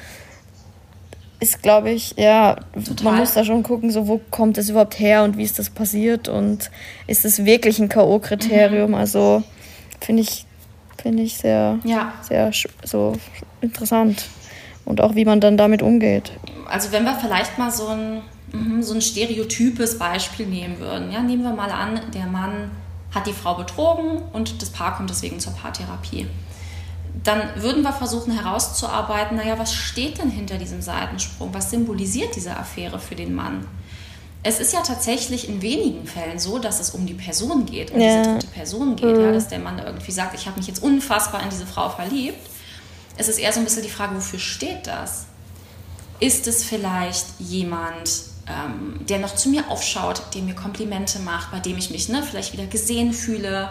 [1.38, 3.04] ist, glaube ich, ja, Total.
[3.04, 5.68] man muss da schon gucken, so wo kommt es überhaupt her und wie ist das
[5.70, 6.70] passiert und
[7.06, 8.88] ist es wirklich ein K.O.-Kriterium?
[8.88, 8.94] Mhm.
[8.94, 9.42] Also
[10.00, 10.46] finde ich,
[11.00, 12.14] finde ich sehr, ja.
[12.22, 12.50] sehr
[12.84, 13.14] so
[13.60, 14.26] interessant.
[14.84, 16.32] Und auch wie man dann damit umgeht.
[16.66, 18.22] Also wenn wir vielleicht mal so ein,
[18.52, 21.10] mhm, so ein stereotypes Beispiel nehmen würden.
[21.10, 22.70] Ja, nehmen wir mal an, der Mann
[23.14, 26.26] hat die Frau betrogen und das Paar kommt deswegen zur Paartherapie
[27.24, 31.52] dann würden wir versuchen herauszuarbeiten, naja, was steht denn hinter diesem Seitensprung?
[31.54, 33.66] Was symbolisiert diese Affäre für den Mann?
[34.42, 38.00] Es ist ja tatsächlich in wenigen Fällen so, dass es um die Person geht, um
[38.00, 38.18] ja.
[38.18, 39.20] diese dritte Person geht, mhm.
[39.20, 42.38] ja, dass der Mann irgendwie sagt, ich habe mich jetzt unfassbar in diese Frau verliebt.
[43.16, 45.26] Es ist eher so ein bisschen die Frage, wofür steht das?
[46.20, 48.10] Ist es vielleicht jemand,
[48.46, 52.22] ähm, der noch zu mir aufschaut, der mir Komplimente macht, bei dem ich mich ne,
[52.22, 53.70] vielleicht wieder gesehen fühle?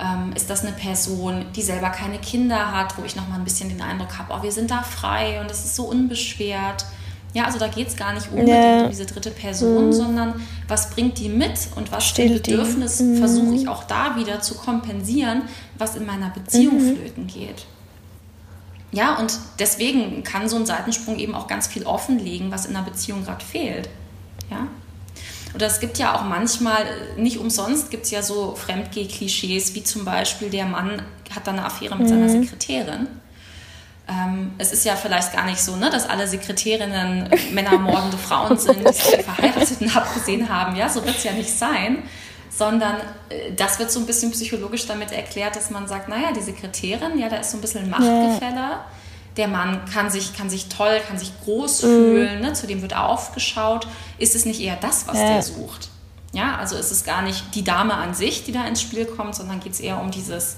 [0.00, 3.68] Ähm, ist das eine Person, die selber keine Kinder hat, wo ich nochmal ein bisschen
[3.68, 6.86] den Eindruck habe, oh, wir sind da frei und es ist so unbeschwert.
[7.34, 8.82] Ja, also da geht es gar nicht unbedingt ja.
[8.84, 9.92] um diese dritte Person, mhm.
[9.92, 13.16] sondern was bringt die mit und was für ein Bedürfnis mhm.
[13.16, 15.42] versuche ich auch da wieder zu kompensieren,
[15.78, 16.96] was in meiner Beziehung mhm.
[16.96, 17.66] flöten geht.
[18.92, 22.84] Ja, und deswegen kann so ein Seitensprung eben auch ganz viel offenlegen, was in einer
[22.84, 23.88] Beziehung gerade fehlt.
[24.50, 24.68] Ja.
[25.54, 26.84] Oder es gibt ja auch manchmal,
[27.16, 31.02] nicht umsonst gibt es ja so Fremdgeh-Klischees, wie zum Beispiel der Mann
[31.34, 32.10] hat dann eine Affäre mit mhm.
[32.10, 33.08] seiner Sekretärin.
[34.08, 38.78] Ähm, es ist ja vielleicht gar nicht so, ne, dass alle Sekretärinnen männermordende Frauen sind,
[38.80, 40.76] die sich verheiratet und abgesehen haben.
[40.76, 41.98] Ja, so wird es ja nicht sein.
[42.50, 42.96] Sondern
[43.28, 47.18] äh, das wird so ein bisschen psychologisch damit erklärt, dass man sagt, naja, die Sekretärin,
[47.18, 48.56] ja, da ist so ein bisschen Machtgefälle.
[48.56, 48.84] Ja
[49.36, 51.86] der Mann kann sich, kann sich toll, kann sich groß mhm.
[51.86, 52.52] fühlen, ne?
[52.52, 53.86] zu dem wird aufgeschaut.
[54.18, 55.28] Ist es nicht eher das, was ja.
[55.28, 55.88] der sucht?
[56.32, 59.34] Ja, also ist es gar nicht die Dame an sich, die da ins Spiel kommt,
[59.34, 60.56] sondern geht es eher um dieses,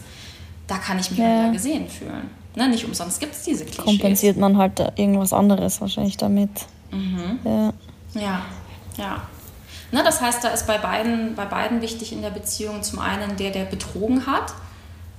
[0.66, 1.26] da kann ich mich ja.
[1.26, 2.30] wieder gesehen fühlen.
[2.54, 2.68] Ne?
[2.68, 3.84] Nicht umsonst gibt es diese Klischees.
[3.84, 6.50] Kompensiert man halt irgendwas anderes wahrscheinlich damit.
[6.92, 7.40] Mhm.
[7.44, 7.72] Ja.
[8.14, 8.42] Ja,
[8.96, 9.22] ja.
[9.90, 13.36] Ne, das heißt, da ist bei beiden, bei beiden wichtig in der Beziehung zum einen
[13.36, 14.52] der, der betrogen hat,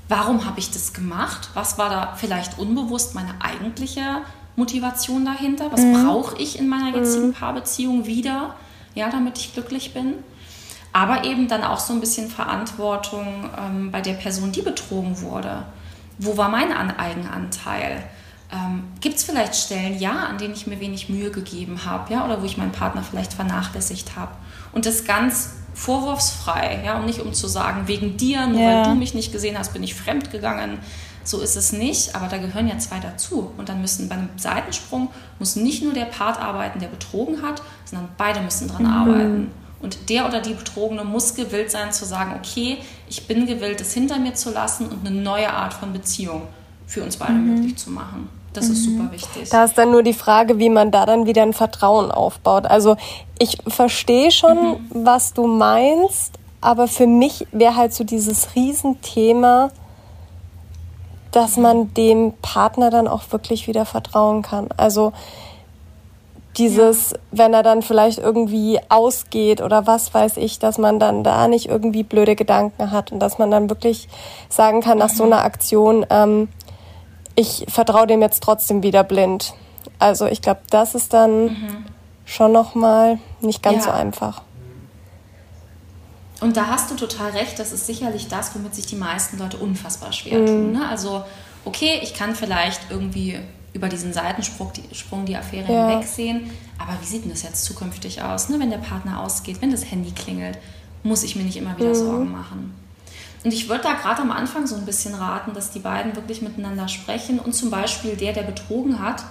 [0.08, 1.50] warum habe ich das gemacht?
[1.54, 4.22] Was war da vielleicht unbewusst meine eigentliche
[4.56, 5.72] Motivation dahinter?
[5.72, 6.06] Was mhm.
[6.06, 7.34] brauche ich in meiner jetzigen mhm.
[7.34, 8.56] Paarbeziehung wieder,
[8.94, 10.16] ja, damit ich glücklich bin?
[10.94, 15.64] Aber eben dann auch so ein bisschen Verantwortung ähm, bei der Person, die betrogen wurde.
[16.18, 18.04] Wo war mein Eigenanteil?
[18.52, 22.26] Ähm, Gibt es vielleicht Stellen, ja, an denen ich mir wenig Mühe gegeben habe, ja,
[22.26, 24.32] oder wo ich meinen Partner vielleicht vernachlässigt habe?
[24.72, 28.68] Und das ganz vorwurfsfrei, ja, und nicht um zu sagen, wegen dir, nur ja.
[28.68, 30.80] weil du mich nicht gesehen hast, bin ich fremd gegangen.
[31.24, 33.52] So ist es nicht, aber da gehören ja zwei dazu.
[33.58, 37.64] Und dann müssen bei einem Seitensprung muss nicht nur der Part arbeiten, der betrogen hat,
[37.84, 38.94] sondern beide müssen dran mhm.
[38.94, 39.52] arbeiten.
[39.82, 42.78] Und der oder die Betrogene muss gewillt sein zu sagen, okay,
[43.10, 46.44] ich bin gewillt, es hinter mir zu lassen und eine neue Art von Beziehung
[46.86, 47.56] für uns beide mhm.
[47.56, 48.30] möglich zu machen.
[48.54, 49.50] Das ist super wichtig.
[49.50, 52.66] Da ist dann nur die Frage, wie man da dann wieder ein Vertrauen aufbaut.
[52.66, 52.96] Also
[53.38, 54.78] ich verstehe schon, mhm.
[54.94, 59.72] was du meinst, aber für mich wäre halt so dieses Riesenthema,
[61.32, 64.70] dass man dem Partner dann auch wirklich wieder vertrauen kann.
[64.78, 65.12] Also
[66.58, 67.18] dieses, ja.
[67.32, 71.68] wenn er dann vielleicht irgendwie ausgeht oder was weiß ich, dass man dann da nicht
[71.68, 74.08] irgendwie blöde Gedanken hat und dass man dann wirklich
[74.48, 75.34] sagen kann, nach so mhm.
[75.34, 76.48] einer Aktion, ähm,
[77.36, 79.54] ich vertraue dem jetzt trotzdem wieder blind.
[80.00, 81.86] Also ich glaube, das ist dann mhm.
[82.26, 83.92] schon noch mal nicht ganz ja.
[83.92, 84.42] so einfach.
[86.42, 89.58] Und da hast du total recht, das ist sicherlich das, womit sich die meisten Leute
[89.58, 90.46] unfassbar schwer mhm.
[90.46, 90.72] tun.
[90.74, 90.88] Ne?
[90.90, 91.24] Also,
[91.64, 93.40] okay, ich kann vielleicht irgendwie
[93.74, 95.90] über diesen Seitensprung die, Sprung, die Affäre ja.
[95.90, 98.60] hinwegsehen, aber wie sieht denn das jetzt zukünftig aus, ne?
[98.60, 100.58] wenn der Partner ausgeht, wenn das Handy klingelt?
[101.04, 101.96] Muss ich mir nicht immer wieder mhm.
[101.96, 102.85] Sorgen machen.
[103.46, 106.42] Und ich würde da gerade am Anfang so ein bisschen raten, dass die beiden wirklich
[106.42, 109.24] miteinander sprechen und zum Beispiel der, der betrogen hat,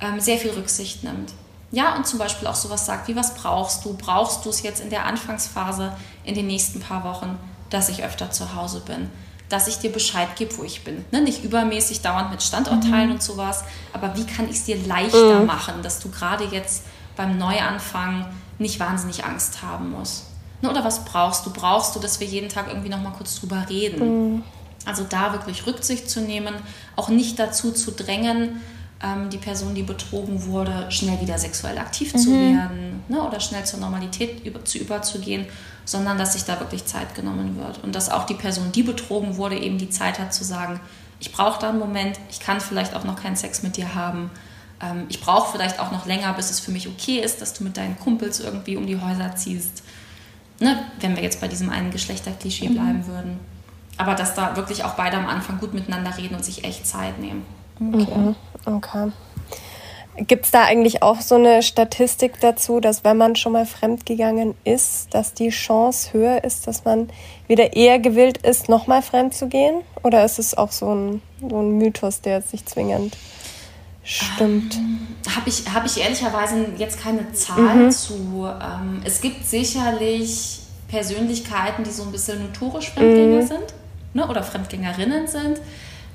[0.00, 1.32] ähm, sehr viel Rücksicht nimmt.
[1.70, 3.94] Ja, und zum Beispiel auch sowas sagt wie, was brauchst du?
[3.94, 7.38] Brauchst du es jetzt in der Anfangsphase in den nächsten paar Wochen,
[7.70, 9.10] dass ich öfter zu Hause bin?
[9.50, 11.04] dass ich dir Bescheid gebe, wo ich bin.
[11.12, 11.20] Ne?
[11.20, 13.14] Nicht übermäßig dauernd mit Standortteilen mhm.
[13.14, 15.46] und sowas, aber wie kann ich es dir leichter mhm.
[15.46, 18.26] machen, dass du gerade jetzt beim Neuanfang
[18.58, 20.24] nicht wahnsinnig Angst haben musst.
[20.66, 21.50] Oder was brauchst du?
[21.50, 24.34] Brauchst du, dass wir jeden Tag irgendwie nochmal kurz drüber reden?
[24.34, 24.42] Mhm.
[24.86, 26.54] Also da wirklich Rücksicht zu nehmen,
[26.96, 28.60] auch nicht dazu zu drängen,
[29.02, 32.18] ähm, die Person, die betrogen wurde, schnell wieder sexuell aktiv mhm.
[32.18, 33.22] zu werden ne?
[33.22, 35.46] oder schnell zur Normalität über, zu überzugehen,
[35.84, 39.36] sondern dass sich da wirklich Zeit genommen wird und dass auch die Person, die betrogen
[39.36, 40.80] wurde, eben die Zeit hat zu sagen,
[41.20, 44.30] ich brauche da einen Moment, ich kann vielleicht auch noch keinen Sex mit dir haben,
[44.82, 47.64] ähm, ich brauche vielleicht auch noch länger, bis es für mich okay ist, dass du
[47.64, 49.82] mit deinen Kumpels irgendwie um die Häuser ziehst,
[50.64, 50.84] ne?
[51.00, 52.74] wenn wir jetzt bei diesem einen Geschlechterklischee mhm.
[52.74, 53.40] bleiben würden.
[53.96, 57.20] Aber dass da wirklich auch beide am Anfang gut miteinander reden und sich echt Zeit
[57.20, 57.44] nehmen.
[57.78, 58.18] Okay.
[58.18, 58.36] Mhm.
[58.64, 59.12] okay.
[60.16, 64.54] Gibt es da eigentlich auch so eine Statistik dazu, dass wenn man schon mal fremdgegangen
[64.62, 67.08] ist, dass die Chance höher ist, dass man
[67.48, 69.80] wieder eher gewillt ist, nochmal fremd zu gehen?
[70.04, 73.16] Oder ist es auch so ein, so ein Mythos, der nicht zwingend
[74.04, 74.76] stimmt?
[74.76, 77.90] Ähm, Habe ich, hab ich ehrlicherweise jetzt keine Zahl mhm.
[77.90, 78.48] zu.
[78.60, 83.46] Ähm, es gibt sicherlich Persönlichkeiten, die so ein bisschen notorisch Fremdgänger mhm.
[83.46, 83.74] sind
[84.12, 85.60] ne, oder Fremdgängerinnen sind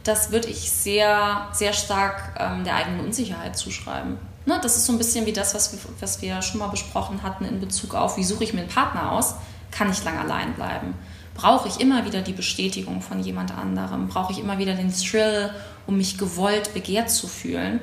[0.04, 4.18] das würde ich sehr, sehr stark ähm, der eigenen Unsicherheit zuschreiben.
[4.46, 7.22] Ne, das ist so ein bisschen wie das, was wir, was wir schon mal besprochen
[7.24, 9.36] hatten in Bezug auf, wie suche ich mir einen Partner aus?
[9.72, 10.96] Kann ich lang allein bleiben?
[11.40, 14.10] Brauche ich immer wieder die Bestätigung von jemand anderem?
[14.10, 15.50] Brauche ich immer wieder den Thrill,
[15.88, 17.80] um mich gewollt, begehrt zu fühlen?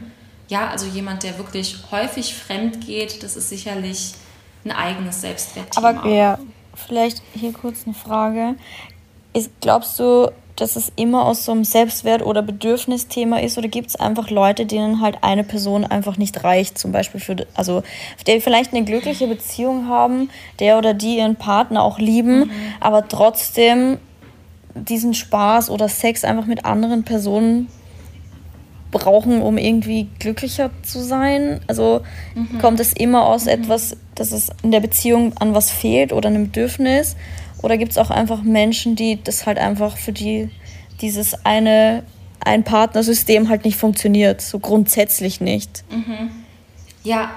[0.49, 4.13] Ja, also jemand, der wirklich häufig fremd geht, das ist sicherlich
[4.67, 5.89] ein eigenes Selbstwertthema.
[5.89, 6.39] Aber ja,
[6.75, 8.57] vielleicht hier kurz eine Frage.
[9.33, 13.91] Ist, glaubst du, dass es immer aus so einem Selbstwert- oder Bedürfnisthema ist oder gibt
[13.91, 17.83] es einfach Leute, denen halt eine Person einfach nicht reicht, zum Beispiel für, also
[18.27, 22.51] der vielleicht eine glückliche Beziehung haben, der oder die ihren Partner auch lieben, mhm.
[22.81, 23.99] aber trotzdem
[24.75, 27.69] diesen Spaß oder Sex einfach mit anderen Personen
[28.91, 31.61] brauchen, um irgendwie glücklicher zu sein?
[31.67, 32.03] Also
[32.35, 32.59] mhm.
[32.59, 33.51] kommt es immer aus mhm.
[33.51, 37.17] etwas, dass es in der Beziehung an was fehlt oder einem Bedürfnis?
[37.63, 40.51] Oder gibt es auch einfach Menschen, die das halt einfach für die
[41.01, 42.05] dieses eine
[42.41, 45.85] ein Partnersystem halt nicht funktioniert, so grundsätzlich nicht?
[45.91, 46.31] Mhm.
[47.03, 47.31] Ja,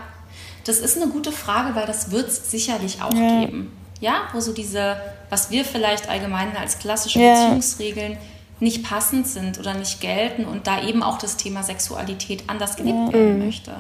[0.65, 3.41] das ist eine gute Frage, weil das wird es sicherlich auch ja.
[3.41, 3.71] geben.
[4.01, 4.97] Ja, wo so diese,
[5.29, 7.33] was wir vielleicht allgemein als klassische ja.
[7.33, 8.17] Beziehungsregeln
[8.59, 12.97] nicht passend sind oder nicht gelten und da eben auch das Thema Sexualität anders gelebt
[13.07, 13.13] ja.
[13.13, 13.45] werden mhm.
[13.45, 13.73] möchte.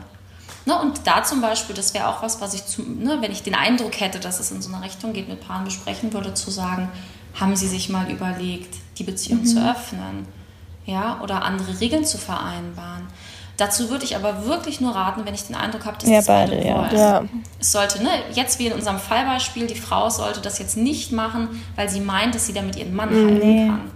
[0.69, 3.41] Ne, und da zum Beispiel, das wäre auch was, was ich, zu, ne, wenn ich
[3.41, 6.51] den Eindruck hätte, dass es in so eine Richtung geht, mit Paaren besprechen würde, zu
[6.51, 6.89] sagen,
[7.33, 9.45] haben sie sich mal überlegt, die Beziehung mhm.
[9.45, 10.27] zu öffnen?
[10.85, 13.07] Ja, oder andere Regeln zu vereinbaren.
[13.57, 16.27] Dazu würde ich aber wirklich nur raten, wenn ich den Eindruck habe, dass ja, das
[16.27, 16.97] beide, beide wollen.
[16.97, 17.23] Ja.
[17.59, 21.63] Es sollte, ne, jetzt wie in unserem Fallbeispiel, die Frau sollte das jetzt nicht machen,
[21.77, 23.27] weil sie meint, dass sie damit ihren Mann mhm.
[23.27, 23.91] halten kann.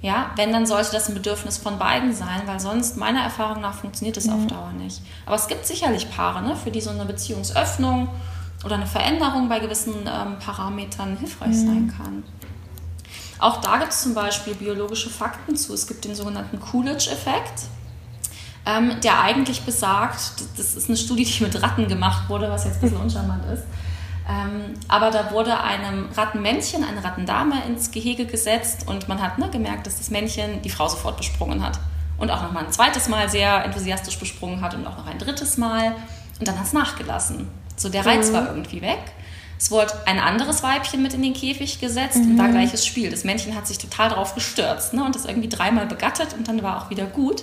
[0.00, 3.74] Ja, wenn, dann sollte das ein Bedürfnis von beiden sein, weil sonst meiner Erfahrung nach
[3.74, 4.32] funktioniert es mhm.
[4.32, 5.02] auf Dauer nicht.
[5.26, 8.08] Aber es gibt sicherlich Paare, ne, für die so eine Beziehungsöffnung
[8.64, 11.66] oder eine Veränderung bei gewissen ähm, Parametern hilfreich mhm.
[11.66, 12.22] sein kann.
[13.40, 15.74] Auch da gibt es zum Beispiel biologische Fakten zu.
[15.74, 17.62] Es gibt den sogenannten Coolidge-Effekt,
[18.66, 22.76] ähm, der eigentlich besagt, das ist eine Studie, die mit Ratten gemacht wurde, was jetzt
[22.76, 23.64] ein bisschen uncharmant ist,
[24.88, 29.86] aber da wurde einem Rattenmännchen eine Rattendame ins Gehege gesetzt und man hat ne, gemerkt,
[29.86, 31.78] dass das Männchen die Frau sofort besprungen hat.
[32.18, 35.18] Und auch noch mal ein zweites Mal sehr enthusiastisch besprungen hat und auch noch ein
[35.18, 35.94] drittes Mal.
[36.38, 37.48] Und dann hat es nachgelassen.
[37.76, 38.32] So, der Reiz mhm.
[38.34, 38.98] war irgendwie weg.
[39.58, 42.32] Es wurde ein anderes Weibchen mit in den Käfig gesetzt mhm.
[42.32, 43.10] und da gleiches Spiel.
[43.10, 46.62] Das Männchen hat sich total drauf gestürzt ne, und das irgendwie dreimal begattet und dann
[46.62, 47.42] war auch wieder gut.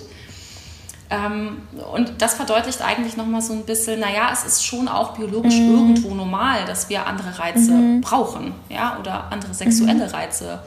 [1.08, 1.58] Ähm,
[1.92, 5.74] und das verdeutlicht eigentlich nochmal so ein bisschen, naja, es ist schon auch biologisch mhm.
[5.74, 8.00] irgendwo normal, dass wir andere Reize mhm.
[8.00, 10.14] brauchen, ja, oder andere sexuelle mhm.
[10.14, 10.60] Reize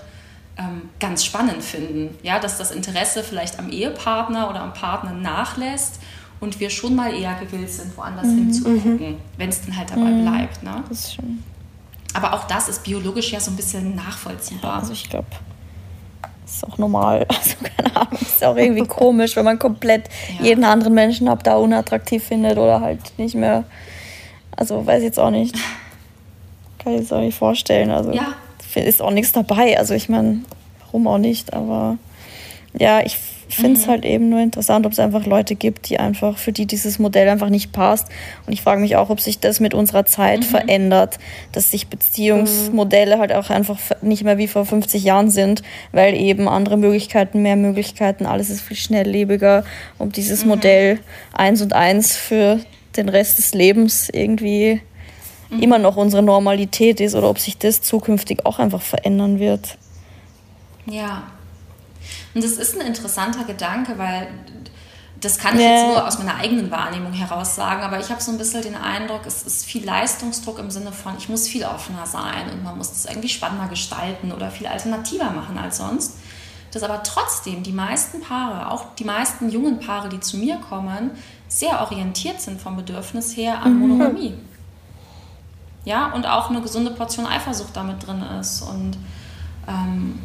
[0.58, 6.00] ähm, ganz spannend finden, ja, dass das Interesse vielleicht am Ehepartner oder am Partner nachlässt
[6.40, 8.38] und wir schon mal eher gewillt sind, woanders mhm.
[8.38, 9.18] hinzugucken, mhm.
[9.38, 10.22] wenn es dann halt dabei mhm.
[10.22, 10.84] bleibt, ne?
[10.88, 11.44] Das ist schon.
[12.14, 14.72] Aber auch das ist biologisch ja so ein bisschen nachvollziehbar.
[14.72, 15.28] Ja, also ich glaube,
[16.56, 17.26] ist auch normal.
[17.40, 20.10] Also keine Ahnung, ist auch irgendwie komisch, wenn man komplett
[20.40, 20.46] ja.
[20.46, 23.64] jeden anderen Menschen ab da unattraktiv findet oder halt nicht mehr.
[24.56, 25.56] Also weiß ich jetzt auch nicht.
[26.80, 27.92] Kann ich jetzt auch nicht vorstellen.
[27.92, 28.36] Also ja.
[28.76, 29.78] ist auch nichts dabei.
[29.78, 30.40] Also ich meine,
[30.86, 31.98] warum auch nicht, aber
[32.78, 33.18] ja, ich
[33.56, 33.92] finde es mhm.
[33.92, 37.28] halt eben nur interessant, ob es einfach Leute gibt, die einfach, für die dieses Modell
[37.28, 38.08] einfach nicht passt.
[38.46, 40.44] Und ich frage mich auch, ob sich das mit unserer Zeit mhm.
[40.44, 41.18] verändert,
[41.52, 43.20] dass sich Beziehungsmodelle mhm.
[43.20, 47.56] halt auch einfach nicht mehr wie vor 50 Jahren sind, weil eben andere Möglichkeiten, mehr
[47.56, 49.64] Möglichkeiten, alles ist viel schnelllebiger,
[49.98, 50.50] ob dieses mhm.
[50.50, 51.00] Modell
[51.34, 52.60] eins und eins für
[52.98, 54.82] den Rest des Lebens irgendwie
[55.50, 55.62] mhm.
[55.62, 59.78] immer noch unsere Normalität ist oder ob sich das zukünftig auch einfach verändern wird.
[60.86, 61.24] Ja.
[62.34, 64.28] Und das ist ein interessanter Gedanke, weil
[65.22, 68.32] das kann ich jetzt nur aus meiner eigenen Wahrnehmung heraus sagen, aber ich habe so
[68.32, 72.06] ein bisschen den Eindruck, es ist viel Leistungsdruck im Sinne von, ich muss viel offener
[72.06, 76.18] sein und man muss es irgendwie spannender gestalten oder viel alternativer machen als sonst.
[76.72, 81.12] Dass aber trotzdem die meisten Paare, auch die meisten jungen Paare, die zu mir kommen,
[81.48, 83.80] sehr orientiert sind vom Bedürfnis her an mhm.
[83.80, 84.36] Monogamie.
[85.84, 88.62] Ja, und auch eine gesunde Portion Eifersucht damit drin ist.
[88.62, 88.98] Und
[89.68, 90.20] ähm,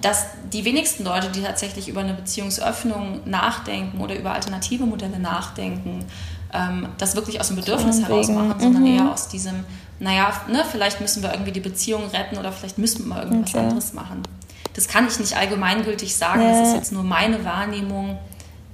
[0.00, 6.04] dass die wenigsten Leute, die tatsächlich über eine Beziehungsöffnung nachdenken oder über alternative Modelle nachdenken,
[6.52, 8.98] ähm, das wirklich aus dem Bedürfnis heraus machen, sondern mhm.
[8.98, 9.64] eher aus diesem,
[9.98, 13.54] naja, ne, vielleicht müssen wir irgendwie die Beziehung retten oder vielleicht müssen wir mal irgendwas
[13.54, 13.64] okay.
[13.64, 14.22] anderes machen.
[14.74, 16.50] Das kann ich nicht allgemeingültig sagen, ja.
[16.50, 18.18] das ist jetzt nur meine Wahrnehmung,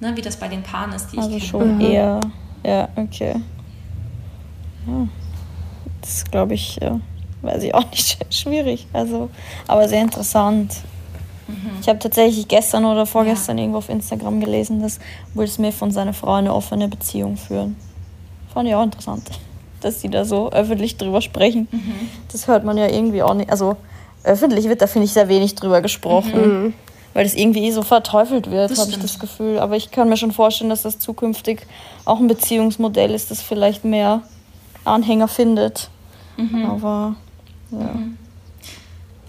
[0.00, 1.50] ne, wie das bei den Paaren ist, die also ich kenne.
[1.50, 1.80] schon mhm.
[1.80, 2.20] eher,
[2.64, 3.37] ja, okay.
[4.87, 5.08] Ja.
[6.00, 6.98] Das glaube ich, ja,
[7.42, 9.30] weiß ich auch nicht, schwierig, also,
[9.68, 10.74] aber sehr interessant.
[11.48, 11.78] Mhm.
[11.81, 13.64] Ich habe tatsächlich gestern oder vorgestern ja.
[13.64, 14.98] irgendwo auf Instagram gelesen, dass
[15.35, 17.76] Will Smith und seine Frau eine offene Beziehung führen.
[18.52, 19.31] Fand ich auch interessant,
[19.81, 21.68] dass die da so öffentlich drüber sprechen.
[21.70, 21.94] Mhm.
[22.31, 23.50] Das hört man ja irgendwie auch nicht.
[23.50, 23.76] Also
[24.24, 26.64] öffentlich wird da, finde ich, sehr wenig drüber gesprochen.
[26.64, 26.74] Mhm.
[27.14, 29.59] Weil das irgendwie so verteufelt wird, habe ich das Gefühl.
[29.59, 31.66] Aber ich kann mir schon vorstellen, dass das zukünftig
[32.07, 34.22] auch ein Beziehungsmodell ist, das vielleicht mehr
[34.85, 35.90] Anhänger findet.
[36.38, 36.64] Mhm.
[36.64, 37.16] Aber
[37.70, 37.78] ja.
[37.78, 38.16] Mhm.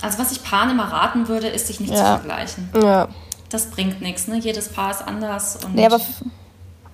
[0.03, 1.97] Also was ich Paaren immer raten würde, ist, sich nicht ja.
[1.97, 2.69] zu vergleichen.
[2.81, 3.07] Ja.
[3.49, 4.27] Das bringt nichts.
[4.27, 4.37] Ne?
[4.37, 5.87] Jedes Paar ist anders und nee,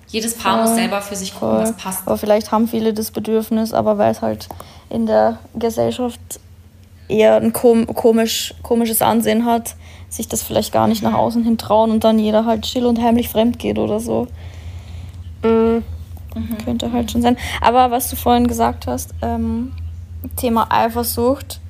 [0.08, 1.62] jedes Paar voll, muss selber für sich gucken, voll.
[1.62, 2.02] was passt.
[2.06, 4.48] Aber vielleicht haben viele das Bedürfnis, aber weil es halt
[4.88, 6.20] in der Gesellschaft
[7.08, 9.76] eher ein komisch, komisches Ansehen hat,
[10.08, 11.16] sich das vielleicht gar nicht nach mhm.
[11.16, 14.26] außen hin trauen und dann jeder halt still und heimlich fremd geht oder so.
[15.42, 15.84] Mhm.
[16.34, 16.58] Mhm.
[16.64, 17.36] Könnte halt schon sein.
[17.60, 19.72] Aber was du vorhin gesagt hast, ähm,
[20.36, 21.60] Thema Eifersucht,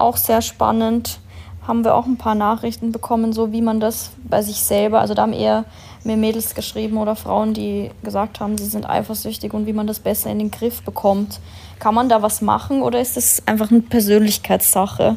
[0.00, 1.20] auch sehr spannend.
[1.66, 5.14] Haben wir auch ein paar Nachrichten bekommen, so wie man das bei sich selber, also
[5.14, 5.64] da haben eher
[6.04, 10.00] mir Mädels geschrieben oder Frauen, die gesagt haben, sie sind eifersüchtig und wie man das
[10.00, 11.40] besser in den Griff bekommt.
[11.78, 15.16] Kann man da was machen oder ist das einfach eine Persönlichkeitssache?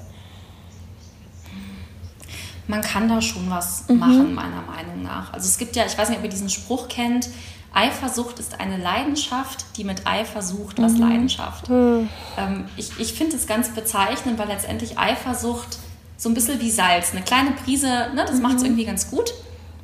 [2.67, 3.99] Man kann da schon was mhm.
[3.99, 5.33] machen, meiner Meinung nach.
[5.33, 7.29] Also es gibt ja, ich weiß nicht, ob ihr diesen Spruch kennt,
[7.73, 10.99] Eifersucht ist eine Leidenschaft, die mit Eifer sucht, was mhm.
[10.99, 11.69] Leidenschaft.
[11.69, 12.09] Mhm.
[12.37, 15.79] Ähm, ich ich finde es ganz bezeichnend, weil letztendlich Eifersucht
[16.17, 18.43] so ein bisschen wie Salz, eine kleine Prise, ne, das mhm.
[18.43, 19.33] macht es irgendwie ganz gut.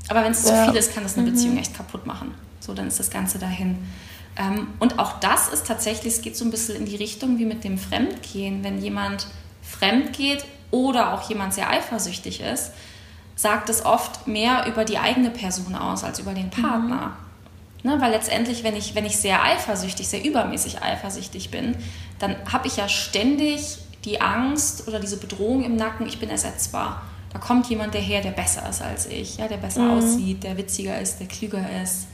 [0.08, 0.66] Aber wenn es ja.
[0.66, 1.34] zu viel ist, kann das eine mhm.
[1.34, 2.34] Beziehung echt kaputt machen.
[2.60, 3.78] So, dann ist das Ganze dahin.
[4.38, 7.46] Ähm, und auch das ist tatsächlich, es geht so ein bisschen in die Richtung wie
[7.46, 8.64] mit dem Fremdgehen.
[8.64, 9.28] Wenn jemand
[9.62, 12.72] fremd geht oder auch jemand sehr eifersüchtig ist,
[13.36, 16.62] sagt es oft mehr über die eigene Person aus als über den mhm.
[16.62, 17.14] Partner.
[17.82, 21.78] Ne, weil letztendlich, wenn ich, wenn ich sehr eifersüchtig, sehr übermäßig eifersüchtig bin,
[22.20, 27.02] dann habe ich ja ständig die Angst oder diese Bedrohung im Nacken, ich bin ersetzbar.
[27.32, 29.92] Da kommt jemand daher, der besser ist als ich, ja, der besser mhm.
[29.92, 32.08] aussieht, der witziger ist, der klüger ist.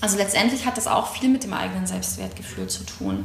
[0.00, 3.24] Also letztendlich hat das auch viel mit dem eigenen Selbstwertgefühl zu tun.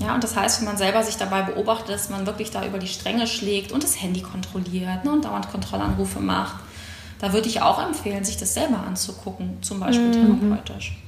[0.00, 2.78] Ja, und das heißt, wenn man selber sich dabei beobachtet, dass man wirklich da über
[2.78, 6.62] die Stränge schlägt und das Handy kontrolliert ne, und dauernd Kontrollanrufe macht,
[7.20, 10.40] da würde ich auch empfehlen, sich das selber anzugucken, zum Beispiel mhm.
[10.40, 10.98] therapeutisch.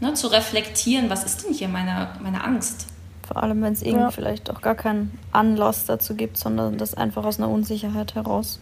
[0.00, 2.86] Ne, zu reflektieren, was ist denn hier meine, meine Angst?
[3.26, 4.10] Vor allem, wenn es irgendwie ja.
[4.10, 8.60] vielleicht auch gar keinen Anlass dazu gibt, sondern das einfach aus einer Unsicherheit heraus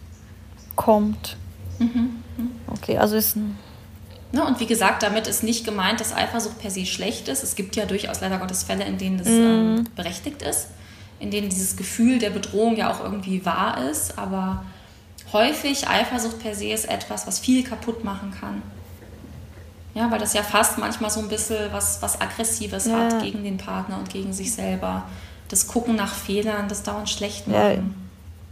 [0.75, 1.37] kommt.
[1.79, 2.23] Mhm.
[2.37, 2.51] Mhm.
[2.67, 3.57] Okay, also ist ein.
[4.31, 7.43] Ne, und wie gesagt, damit ist nicht gemeint, dass Eifersucht per se schlecht ist.
[7.43, 9.33] Es gibt ja durchaus leider Gottes Fälle, in denen das mhm.
[9.33, 10.67] ähm, berechtigt ist,
[11.19, 14.65] in denen dieses Gefühl der Bedrohung ja auch irgendwie wahr ist, aber
[15.33, 18.61] häufig Eifersucht per se ist etwas, was viel kaputt machen kann.
[19.93, 22.99] Ja, weil das ja fast manchmal so ein bisschen was, was Aggressives ja.
[22.99, 25.03] hat gegen den Partner und gegen sich selber.
[25.49, 27.95] Das Gucken nach Fehlern, das dauernd schlecht machen.
[27.99, 28.07] Ja.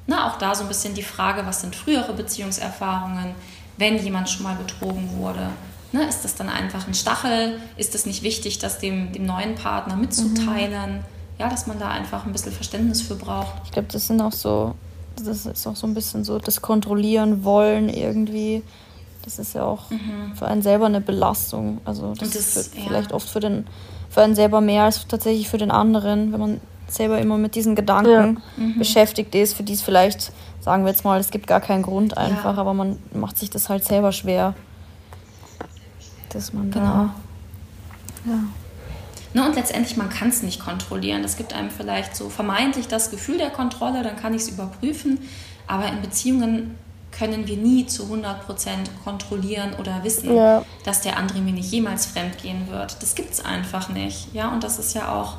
[0.08, 3.36] Na, auch da so ein bisschen die Frage, was sind frühere Beziehungserfahrungen,
[3.78, 5.50] wenn jemand schon mal betrogen wurde.
[5.92, 7.60] Ne, ist das dann einfach ein Stachel?
[7.78, 10.98] Ist es nicht wichtig, das dem, dem neuen Partner mitzuteilen?
[10.98, 11.04] Mhm.
[11.38, 13.54] Ja, dass man da einfach ein bisschen Verständnis für braucht.
[13.66, 14.74] Ich glaube, das sind auch so
[15.24, 18.64] das ist auch so ein bisschen so das Kontrollieren wollen irgendwie.
[19.24, 20.36] Das ist ja auch mhm.
[20.36, 21.80] für einen selber eine Belastung.
[21.84, 22.82] Also das, das ist ja.
[22.86, 23.66] vielleicht oft für, den,
[24.10, 27.76] für einen selber mehr als tatsächlich für den anderen, wenn man selber immer mit diesen
[27.76, 28.64] Gedanken ja.
[28.64, 28.78] mhm.
[28.78, 32.18] beschäftigt ist, für die es vielleicht, sagen wir jetzt mal, es gibt gar keinen Grund
[32.18, 32.62] einfach, ja.
[32.62, 34.54] aber man macht sich das halt selber schwer.
[36.30, 36.86] Dass man genau.
[36.86, 37.16] da.
[38.28, 38.40] Ja.
[39.36, 41.22] Ne, und letztendlich, man kann es nicht kontrollieren.
[41.22, 45.20] Das gibt einem vielleicht so vermeintlich das Gefühl der Kontrolle, dann kann ich es überprüfen.
[45.68, 46.78] Aber in Beziehungen
[47.12, 48.38] können wir nie zu 100%
[49.04, 50.64] kontrollieren oder wissen, ja.
[50.86, 53.02] dass der andere mir nicht jemals fremd gehen wird.
[53.02, 54.34] Das gibt es einfach nicht.
[54.34, 55.34] Ja, und das ist ja auch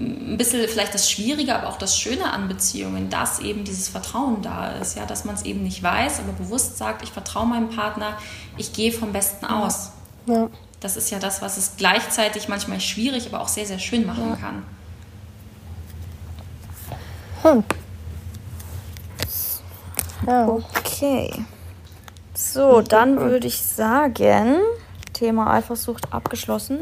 [0.00, 4.40] ein bisschen vielleicht das Schwierige, aber auch das Schöne an Beziehungen, dass eben dieses Vertrauen
[4.40, 7.68] da ist, ja, dass man es eben nicht weiß, aber bewusst sagt, ich vertraue meinem
[7.68, 8.16] Partner,
[8.56, 9.90] ich gehe vom Besten aus.
[10.26, 10.48] Ja.
[10.84, 14.28] Das ist ja das, was es gleichzeitig manchmal schwierig, aber auch sehr, sehr schön machen
[14.28, 14.36] ja.
[14.36, 14.62] kann.
[17.42, 17.64] Hm.
[20.26, 20.46] Ja.
[20.46, 21.32] Okay.
[22.34, 24.58] So, dann würde ich sagen,
[25.14, 26.80] Thema Eifersucht abgeschlossen.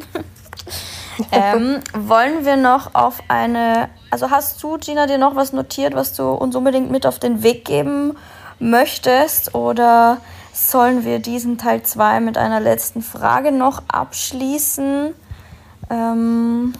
[1.30, 3.88] ähm, wollen wir noch auf eine.
[4.10, 7.44] Also hast du, Gina, dir noch was notiert, was du uns unbedingt mit auf den
[7.44, 8.16] Weg geben
[8.58, 9.54] möchtest?
[9.54, 10.18] Oder
[10.52, 15.14] sollen wir diesen Teil 2 mit einer letzten Frage noch abschließen?
[15.90, 16.74] Ähm,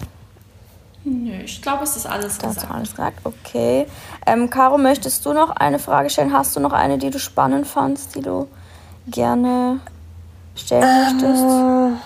[1.04, 2.56] Nö, ich glaube, es ist alles gesagt.
[2.56, 3.18] Hast du alles gesagt?
[3.24, 3.86] Okay.
[4.24, 6.32] Ähm, Caro, möchtest du noch eine Frage stellen?
[6.32, 8.46] Hast du noch eine, die du spannend fandst, die du
[9.08, 9.80] gerne
[10.54, 12.02] stellen ähm, möchtest?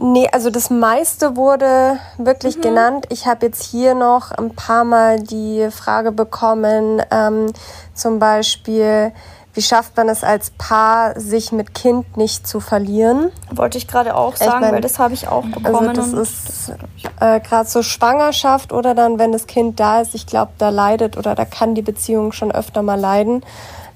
[0.00, 2.62] Nee, also das meiste wurde wirklich mhm.
[2.62, 3.06] genannt.
[3.10, 7.52] Ich habe jetzt hier noch ein paar Mal die Frage bekommen, ähm,
[7.92, 9.12] zum Beispiel,
[9.54, 13.30] wie schafft man es als Paar, sich mit Kind nicht zu verlieren?
[13.50, 15.88] Wollte ich gerade auch sagen, ich mein, weil das habe ich auch bekommen.
[15.88, 16.72] Also das ist
[17.20, 21.16] äh, gerade so Schwangerschaft oder dann, wenn das Kind da ist, ich glaube, da leidet
[21.16, 23.44] oder da kann die Beziehung schon öfter mal leiden.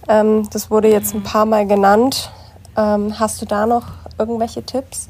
[0.09, 2.31] Ähm, das wurde jetzt ein paar Mal genannt.
[2.77, 3.85] Ähm, hast du da noch
[4.17, 5.09] irgendwelche Tipps?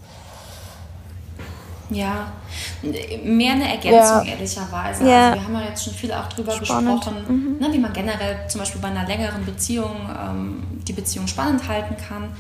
[1.91, 2.33] Ja,
[3.25, 4.33] mehr eine Ergänzung ja.
[4.33, 5.09] ehrlicherweise.
[5.09, 5.31] Ja.
[5.31, 7.03] Also wir haben ja jetzt schon viel auch drüber spannend.
[7.03, 7.59] gesprochen, mhm.
[7.59, 11.97] ne, wie man generell zum Beispiel bei einer längeren Beziehung ähm, die Beziehung spannend halten
[11.97, 12.31] kann.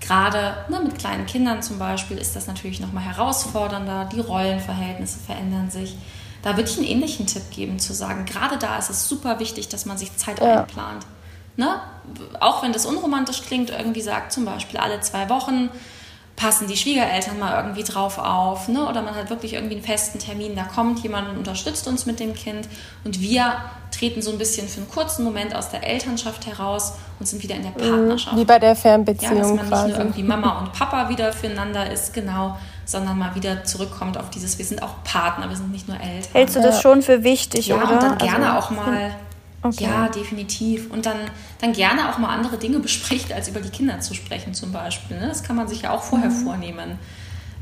[0.00, 4.08] Gerade ne, mit kleinen Kindern zum Beispiel ist das natürlich nochmal herausfordernder.
[4.12, 5.96] Die Rollenverhältnisse verändern sich.
[6.42, 9.68] Da würde ich einen ähnlichen Tipp geben, zu sagen, gerade da ist es super wichtig,
[9.68, 10.60] dass man sich Zeit ja.
[10.60, 11.06] einplant.
[11.56, 11.80] Ne?
[12.40, 15.70] Auch wenn das unromantisch klingt, irgendwie sagt zum Beispiel alle zwei Wochen
[16.36, 18.88] passen die Schwiegereltern mal irgendwie drauf auf, ne?
[18.88, 22.18] oder man hat wirklich irgendwie einen festen Termin, da kommt jemand und unterstützt uns mit
[22.18, 22.68] dem Kind
[23.04, 23.54] und wir
[23.92, 27.54] treten so ein bisschen für einen kurzen Moment aus der Elternschaft heraus und sind wieder
[27.54, 27.90] in der mhm.
[27.90, 28.36] Partnerschaft.
[28.36, 29.86] Wie bei der Fernbeziehung ja, dass man quasi.
[29.86, 34.30] nicht nur irgendwie Mama und Papa wieder füreinander ist, genau, sondern mal wieder zurückkommt auf
[34.30, 36.32] dieses, wir sind auch Partner, wir sind nicht nur Eltern.
[36.32, 37.92] Hältst du das schon für wichtig, ja, oder?
[37.92, 39.12] und dann gerne also, auch mal
[39.64, 39.84] Okay.
[39.84, 40.90] Ja, definitiv.
[40.90, 41.16] Und dann,
[41.60, 45.18] dann gerne auch mal andere Dinge bespricht, als über die Kinder zu sprechen zum Beispiel.
[45.18, 45.26] Ne?
[45.26, 46.44] Das kann man sich ja auch vorher mhm.
[46.44, 46.98] vornehmen.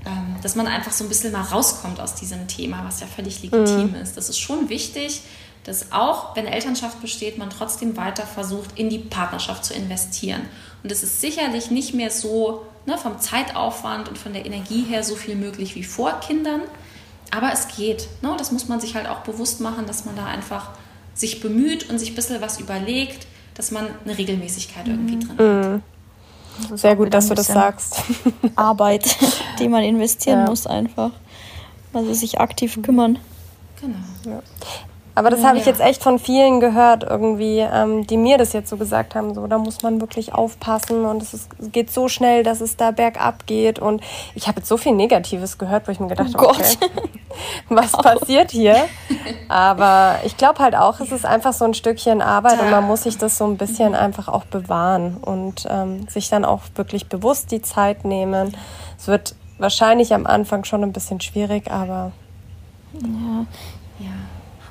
[0.05, 3.41] Ähm, dass man einfach so ein bisschen mal rauskommt aus diesem Thema, was ja völlig
[3.43, 3.95] legitim mhm.
[3.95, 4.17] ist.
[4.17, 5.23] Das ist schon wichtig,
[5.63, 10.43] dass auch, wenn Elternschaft besteht, man trotzdem weiter versucht, in die Partnerschaft zu investieren.
[10.83, 15.05] Und es ist sicherlich nicht mehr so ne, vom Zeitaufwand und von der Energie her
[15.05, 16.63] so viel möglich wie vor Kindern.
[17.31, 18.09] Aber es geht.
[18.23, 18.35] Ne?
[18.37, 20.71] Das muss man sich halt auch bewusst machen, dass man da einfach
[21.23, 25.39] sich bemüht und sich ein bisschen was überlegt, dass man eine Regelmäßigkeit irgendwie drin hat.
[25.39, 26.77] Mhm.
[26.77, 28.03] Sehr gut, dass du das sagst.
[28.57, 29.17] Arbeit,
[29.59, 30.47] die man investieren ja.
[30.51, 31.13] muss einfach.
[31.93, 33.19] Also sich aktiv kümmern.
[33.81, 33.97] Genau.
[34.27, 34.43] Ja.
[35.15, 38.71] Aber das habe ich jetzt echt von vielen gehört, irgendwie, ähm, die mir das jetzt
[38.71, 39.35] so gesagt haben.
[39.35, 42.93] So, da muss man wirklich aufpassen und es, ist, geht so schnell, dass es da
[42.93, 43.79] bergab geht.
[43.79, 44.03] Und
[44.35, 46.77] ich habe jetzt so viel Negatives gehört, wo ich mir gedacht oh habe, okay,
[47.69, 48.89] was passiert hier?
[49.49, 53.03] Aber ich glaube halt auch, es ist einfach so ein Stückchen Arbeit und man muss
[53.03, 57.51] sich das so ein bisschen einfach auch bewahren und ähm, sich dann auch wirklich bewusst
[57.51, 58.57] die Zeit nehmen.
[58.99, 62.13] Es wird wahrscheinlich am Anfang schon ein bisschen schwierig, aber
[62.95, 63.47] ja.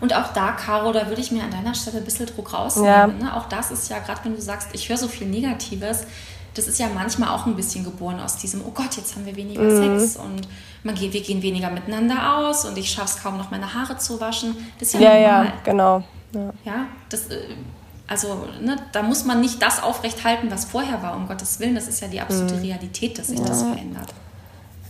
[0.02, 2.90] Und auch da, Caro, da würde ich mir an deiner Stelle ein bisschen Druck rausnehmen.
[2.90, 3.26] Ja.
[3.26, 3.36] Ne?
[3.36, 6.06] Auch das ist ja, gerade wenn du sagst, ich höre so viel Negatives,
[6.54, 9.36] das ist ja manchmal auch ein bisschen geboren aus diesem, oh Gott, jetzt haben wir
[9.36, 10.00] weniger mhm.
[10.00, 10.48] Sex und
[10.84, 13.98] man geht, wir gehen weniger miteinander aus und ich schaffe es kaum noch, meine Haare
[13.98, 14.58] zu waschen.
[14.80, 15.46] Das ist ja, ja normal.
[15.46, 16.04] Ja, genau.
[16.34, 17.56] Ja, ja das, äh,
[18.08, 21.76] also ne, da muss man nicht das aufrechthalten, was vorher war, um Gottes Willen.
[21.76, 22.64] Das ist ja die absolute mhm.
[22.64, 23.46] Realität, dass sich ja.
[23.46, 24.14] das verändert.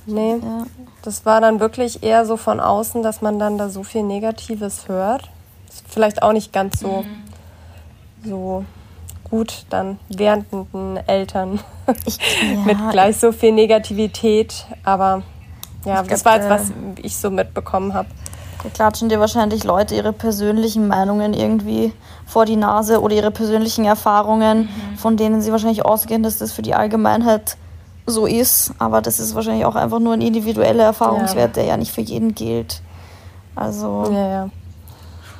[0.05, 0.65] Nee, ja.
[1.03, 4.87] das war dann wirklich eher so von außen, dass man dann da so viel Negatives
[4.87, 5.29] hört.
[5.69, 8.29] Ist vielleicht auch nicht ganz so, mhm.
[8.29, 8.65] so
[9.29, 11.59] gut dann währenden Eltern
[12.05, 14.65] ich, ja, mit gleich so viel Negativität.
[14.83, 15.23] Aber
[15.85, 18.09] ja, das war jetzt, was äh, ich so mitbekommen habe.
[18.63, 21.93] Da klatschen dir wahrscheinlich Leute ihre persönlichen Meinungen irgendwie
[22.27, 24.97] vor die Nase oder ihre persönlichen Erfahrungen, mhm.
[24.97, 27.57] von denen sie wahrscheinlich ausgehen, dass das für die Allgemeinheit
[28.05, 31.63] so ist, aber das ist wahrscheinlich auch einfach nur ein individueller Erfahrungswert, ja.
[31.63, 32.81] der ja nicht für jeden gilt.
[33.55, 34.09] Also.
[34.11, 34.49] Ja, ja.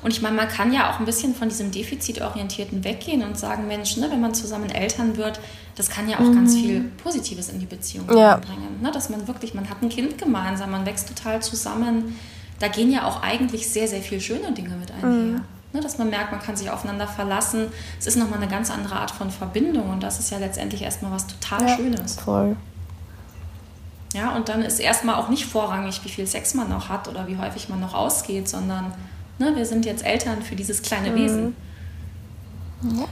[0.03, 3.67] Und ich meine, man kann ja auch ein bisschen von diesem Defizitorientierten weggehen und sagen,
[3.67, 5.39] Mensch, ne, wenn man zusammen Eltern wird,
[5.75, 6.35] das kann ja auch mhm.
[6.35, 8.37] ganz viel Positives in die Beziehung ja.
[8.37, 8.79] bringen.
[8.81, 8.91] Ne?
[8.91, 12.17] Dass man wirklich, man hat ein Kind gemeinsam, man wächst total zusammen.
[12.59, 15.09] Da gehen ja auch eigentlich sehr, sehr viele schöne Dinge mit einher.
[15.09, 15.41] Mhm.
[15.73, 17.67] Ne, dass man merkt, man kann sich aufeinander verlassen.
[17.97, 21.11] Es ist nochmal eine ganz andere Art von Verbindung und das ist ja letztendlich erstmal
[21.13, 22.15] was total ja, Schönes.
[22.19, 22.57] Voll.
[24.13, 27.27] Ja, und dann ist erstmal auch nicht vorrangig, wie viel Sex man noch hat oder
[27.27, 28.93] wie häufig man noch ausgeht, sondern
[29.39, 31.15] ne, wir sind jetzt Eltern für dieses kleine mhm.
[31.15, 31.55] Wesen.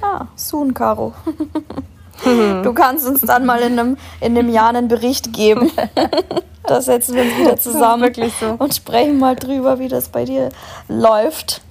[0.01, 1.13] Ja, soon, Caro.
[2.25, 5.71] Du kannst uns dann mal in einem, in einem Jahr einen Bericht geben.
[6.63, 8.55] Da setzen wir uns wieder zusammen wirklich so.
[8.59, 10.49] und sprechen mal drüber, wie das bei dir
[10.87, 11.61] läuft.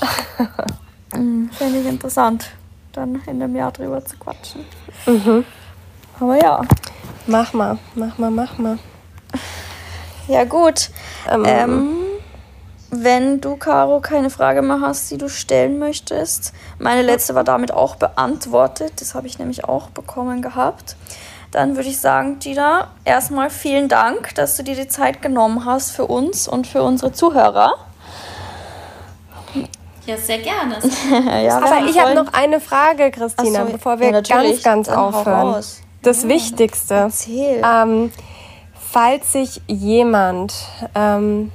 [1.14, 2.50] Hm, Finde ich interessant,
[2.92, 4.64] dann in einem Jahr drüber zu quatschen.
[5.06, 5.42] Mhm.
[6.20, 6.62] Aber ja.
[7.26, 8.78] Mach mal, mach mal, mach mal.
[10.28, 10.90] Ja, gut.
[11.30, 11.96] Ähm, ähm,
[12.90, 16.52] wenn du, Caro, keine Frage mehr hast, die du stellen möchtest.
[16.78, 19.00] Meine letzte war damit auch beantwortet.
[19.00, 20.96] Das habe ich nämlich auch bekommen gehabt.
[21.50, 25.90] Dann würde ich sagen, Gina, erstmal vielen Dank, dass du dir die Zeit genommen hast
[25.90, 27.74] für uns und für unsere Zuhörer.
[30.08, 30.78] Ja, sehr gerne.
[31.44, 35.62] ja, Aber ich habe noch eine Frage, Christina, so, bevor wir ja, ganz, ganz aufhören.
[36.00, 37.10] Das ja, Wichtigste.
[37.28, 38.10] Ähm,
[38.72, 40.54] falls sich jemand
[40.94, 41.52] ähm,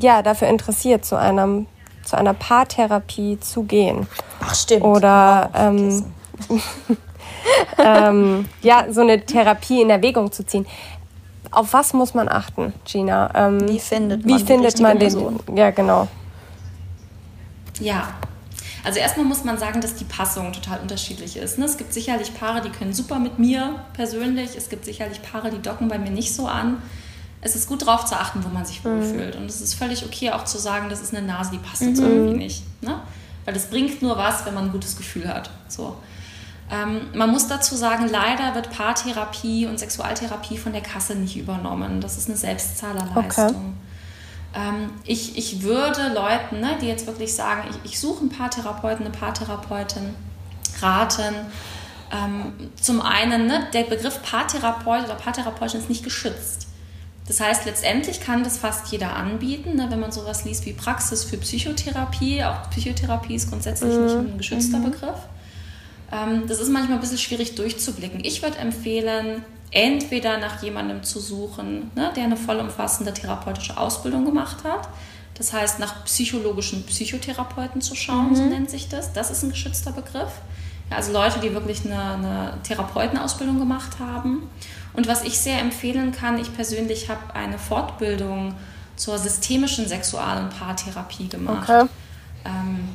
[0.00, 1.66] ja, dafür interessiert, zu, einem,
[2.02, 4.06] zu einer Paartherapie zu gehen.
[4.40, 4.84] Ach, stimmt.
[4.84, 6.06] Oder ähm,
[7.78, 10.66] ähm, ja, so eine Therapie in Erwägung zu ziehen.
[11.50, 13.30] Auf was muss man achten, Gina?
[13.34, 15.12] Ähm, wie findet man, wie findet man den?
[15.12, 15.40] Person?
[15.54, 16.08] Ja, genau.
[17.82, 18.14] Ja,
[18.84, 21.58] also erstmal muss man sagen, dass die Passung total unterschiedlich ist.
[21.58, 21.64] Ne?
[21.66, 24.56] Es gibt sicherlich Paare, die können super mit mir persönlich.
[24.56, 26.82] Es gibt sicherlich Paare, die docken bei mir nicht so an
[27.44, 29.34] es ist gut darauf zu achten, wo man sich wohlfühlt.
[29.34, 29.42] Mhm.
[29.42, 32.00] Und es ist völlig okay auch zu sagen, das ist eine Nase, die passt jetzt
[32.00, 32.06] mhm.
[32.06, 32.62] irgendwie nicht.
[32.82, 33.00] Ne?
[33.44, 35.50] Weil es bringt nur was, wenn man ein gutes Gefühl hat.
[35.66, 35.96] So.
[36.70, 42.00] Ähm, man muss dazu sagen, leider wird Paartherapie und Sexualtherapie von der Kasse nicht übernommen.
[42.00, 43.46] Das ist eine Selbstzahlerleistung.
[43.46, 43.54] Okay.
[44.54, 49.06] Ähm, ich, ich würde Leuten, ne, die jetzt wirklich sagen, ich, ich suche einen Paartherapeuten,
[49.06, 50.14] eine Paartherapeutin,
[50.80, 51.34] raten,
[52.12, 56.66] ähm, zum einen, ne, der Begriff Paartherapeut oder Paartherapeutin ist nicht geschützt.
[57.26, 61.24] Das heißt, letztendlich kann das fast jeder anbieten, ne, wenn man sowas liest wie Praxis
[61.24, 62.44] für Psychotherapie.
[62.44, 64.04] Auch Psychotherapie ist grundsätzlich mhm.
[64.04, 64.90] nicht ein geschützter mhm.
[64.90, 65.18] Begriff.
[66.12, 68.20] Ähm, das ist manchmal ein bisschen schwierig durchzublicken.
[68.24, 74.58] Ich würde empfehlen, entweder nach jemandem zu suchen, ne, der eine vollumfassende therapeutische Ausbildung gemacht
[74.64, 74.88] hat.
[75.34, 78.36] Das heißt, nach psychologischen Psychotherapeuten zu schauen, mhm.
[78.36, 79.12] so nennt sich das.
[79.12, 80.30] Das ist ein geschützter Begriff.
[80.90, 84.42] Ja, also Leute, die wirklich eine, eine Therapeutenausbildung gemacht haben.
[84.92, 88.54] Und was ich sehr empfehlen kann, ich persönlich habe eine Fortbildung
[88.96, 91.68] zur systemischen Sexual- und Paartherapie gemacht.
[91.68, 91.86] Okay.
[92.44, 92.88] Ähm,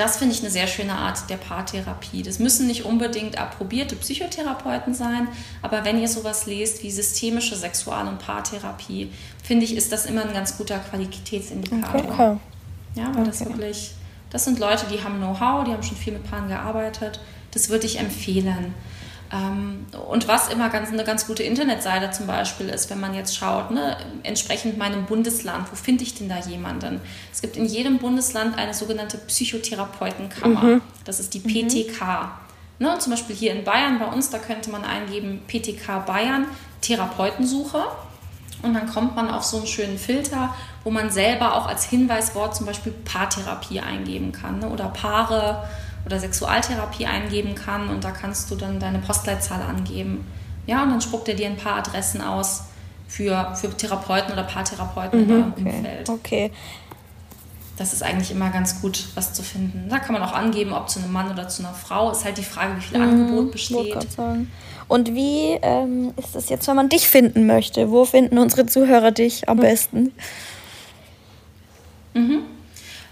[0.00, 2.22] das finde ich eine sehr schöne Art der Paartherapie.
[2.22, 5.28] Das müssen nicht unbedingt approbierte Psychotherapeuten sein,
[5.60, 10.22] aber wenn ihr sowas lest wie systemische Sexual- und Paartherapie, finde ich, ist das immer
[10.22, 12.12] ein ganz guter Qualitätsindikator.
[12.12, 12.36] Okay.
[12.94, 13.24] Ja, weil okay.
[13.26, 13.90] das wirklich,
[14.30, 17.20] das sind Leute, die haben Know-how, die haben schon viel mit Paaren gearbeitet.
[17.50, 18.74] Das würde ich empfehlen.
[19.32, 23.36] Ähm, und was immer ganz, eine ganz gute Internetseite zum Beispiel ist, wenn man jetzt
[23.36, 27.00] schaut, ne, entsprechend meinem Bundesland, wo finde ich denn da jemanden?
[27.32, 30.62] Es gibt in jedem Bundesland eine sogenannte Psychotherapeutenkammer.
[30.62, 30.82] Mhm.
[31.04, 32.02] Das ist die PTK.
[32.78, 32.86] Mhm.
[32.86, 36.46] Ne, zum Beispiel hier in Bayern, bei uns, da könnte man eingeben PTK Bayern,
[36.80, 37.84] Therapeutensuche.
[38.62, 40.54] Und dann kommt man auf so einen schönen Filter,
[40.84, 45.68] wo man selber auch als Hinweiswort zum Beispiel Paartherapie eingeben kann ne, oder Paare
[46.06, 50.26] oder Sexualtherapie eingeben kann und da kannst du dann deine Postleitzahl angeben.
[50.66, 52.64] Ja, und dann spuckt er dir ein paar Adressen aus
[53.08, 55.76] für, für Therapeuten oder Paartherapeuten mhm, in okay.
[55.76, 56.08] Umfeld.
[56.08, 56.52] Okay.
[57.76, 59.88] Das ist eigentlich immer ganz gut, was zu finden.
[59.88, 62.10] Da kann man auch angeben, ob zu einem Mann oder zu einer Frau.
[62.10, 63.96] Ist halt die Frage, wie viel mhm, Angebot besteht.
[64.86, 67.90] Und wie ähm, ist das jetzt, wenn man dich finden möchte?
[67.90, 69.62] Wo finden unsere Zuhörer dich am hm.
[69.62, 70.12] besten?
[72.12, 72.42] Mhm.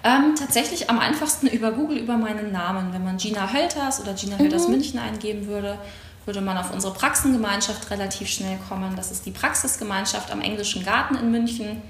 [0.05, 2.93] Ähm, tatsächlich am einfachsten über Google, über meinen Namen.
[2.93, 4.75] Wenn man Gina Hölters oder Gina Hölters mhm.
[4.75, 5.79] München eingeben würde,
[6.25, 8.95] würde man auf unsere Praxengemeinschaft relativ schnell kommen.
[8.95, 11.83] Das ist die Praxisgemeinschaft am Englischen Garten in München.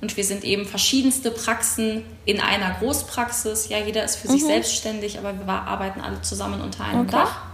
[0.00, 3.68] Und wir sind eben verschiedenste Praxen in einer Großpraxis.
[3.68, 4.32] Ja, jeder ist für mhm.
[4.32, 7.12] sich selbstständig, aber wir arbeiten alle zusammen unter einem okay.
[7.12, 7.51] Dach.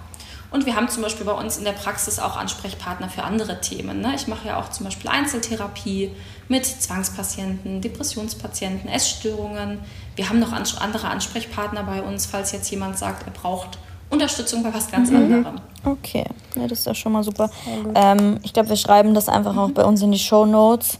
[0.50, 4.00] Und wir haben zum Beispiel bei uns in der Praxis auch Ansprechpartner für andere Themen.
[4.00, 4.14] Ne?
[4.14, 6.10] Ich mache ja auch zum Beispiel Einzeltherapie
[6.48, 9.80] mit Zwangspatienten, Depressionspatienten, Essstörungen.
[10.16, 13.78] Wir haben noch andere Ansprechpartner bei uns, falls jetzt jemand sagt, er braucht
[14.10, 15.16] Unterstützung bei was ganz mhm.
[15.16, 15.60] anderem.
[15.84, 16.24] Okay,
[16.54, 17.50] ja, das ist ja schon mal super.
[17.94, 19.58] Ähm, ich glaube, wir schreiben das einfach mhm.
[19.58, 20.98] auch bei uns in die Show Notes.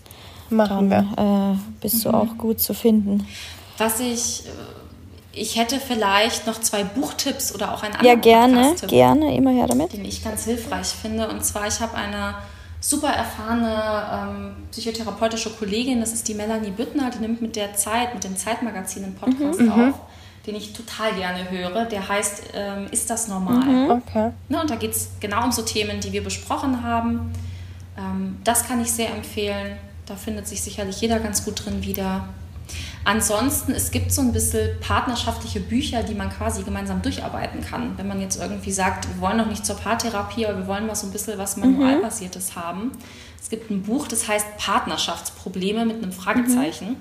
[0.51, 1.55] Machen Dann, wir.
[1.55, 2.11] Äh, bist mhm.
[2.11, 3.27] du auch gut zu finden.
[3.79, 4.51] Was ich äh,
[5.33, 9.67] ich hätte vielleicht noch zwei Buchtipps oder auch einen anderen Ja, gerne, gerne, immer her
[9.67, 9.93] damit.
[9.93, 11.29] Den ich ganz hilfreich finde.
[11.29, 12.35] Und zwar, ich habe eine
[12.81, 18.15] super erfahrene ähm, psychotherapeutische Kollegin, das ist die Melanie Büttner, die nimmt mit der Zeit,
[18.15, 19.73] mit dem Zeitmagazin einen Podcast mhm.
[19.73, 19.95] auf,
[20.47, 21.85] den ich total gerne höre.
[21.85, 23.65] Der heißt ähm, Ist das normal?
[23.65, 23.91] Mhm.
[23.91, 24.31] Okay.
[24.49, 27.33] Ne, und da geht es genau um so Themen, die wir besprochen haben.
[27.99, 29.77] Ähm, das kann ich sehr empfehlen.
[30.07, 32.29] Da findet sich sicherlich jeder ganz gut drin wieder.
[33.09, 37.97] Ansonsten, es gibt so ein bisschen partnerschaftliche Bücher, die man quasi gemeinsam durcharbeiten kann.
[37.97, 40.95] Wenn man jetzt irgendwie sagt, wir wollen noch nicht zur Paartherapie, aber wir wollen mal
[40.95, 42.61] so ein bisschen was Manualbasiertes mhm.
[42.61, 42.93] haben.
[43.41, 46.91] Es gibt ein Buch, das heißt Partnerschaftsprobleme mit einem Fragezeichen.
[46.91, 46.97] Mhm.